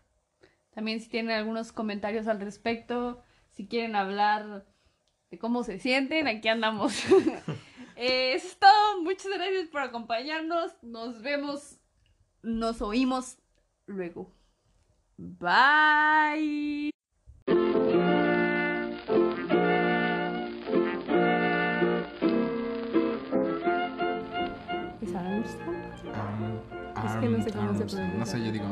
También 0.76 1.00
si 1.00 1.10
tienen 1.10 1.36
algunos 1.36 1.72
comentarios 1.72 2.28
al 2.28 2.40
respecto, 2.42 3.24
si 3.52 3.66
quieren 3.66 3.96
hablar 3.96 4.66
de 5.32 5.40
cómo 5.40 5.64
se 5.64 5.80
sienten, 5.80 6.28
aquí 6.28 6.48
andamos. 6.48 7.04
Eh, 7.98 8.34
eso 8.34 8.48
es 8.48 8.60
todo. 8.60 9.02
Muchas 9.04 9.32
gracias 9.34 9.70
por 9.70 9.80
acompañarnos. 9.80 10.74
Nos 10.82 11.22
vemos, 11.22 11.80
nos 12.44 12.82
oímos 12.82 13.38
luego. 13.86 14.36
Bye. 15.18 16.95
No 27.22 27.42
sé 27.44 27.52
cómo 27.52 28.26
Arms, 28.26 28.44
yo 28.44 28.52
digo 28.52 28.66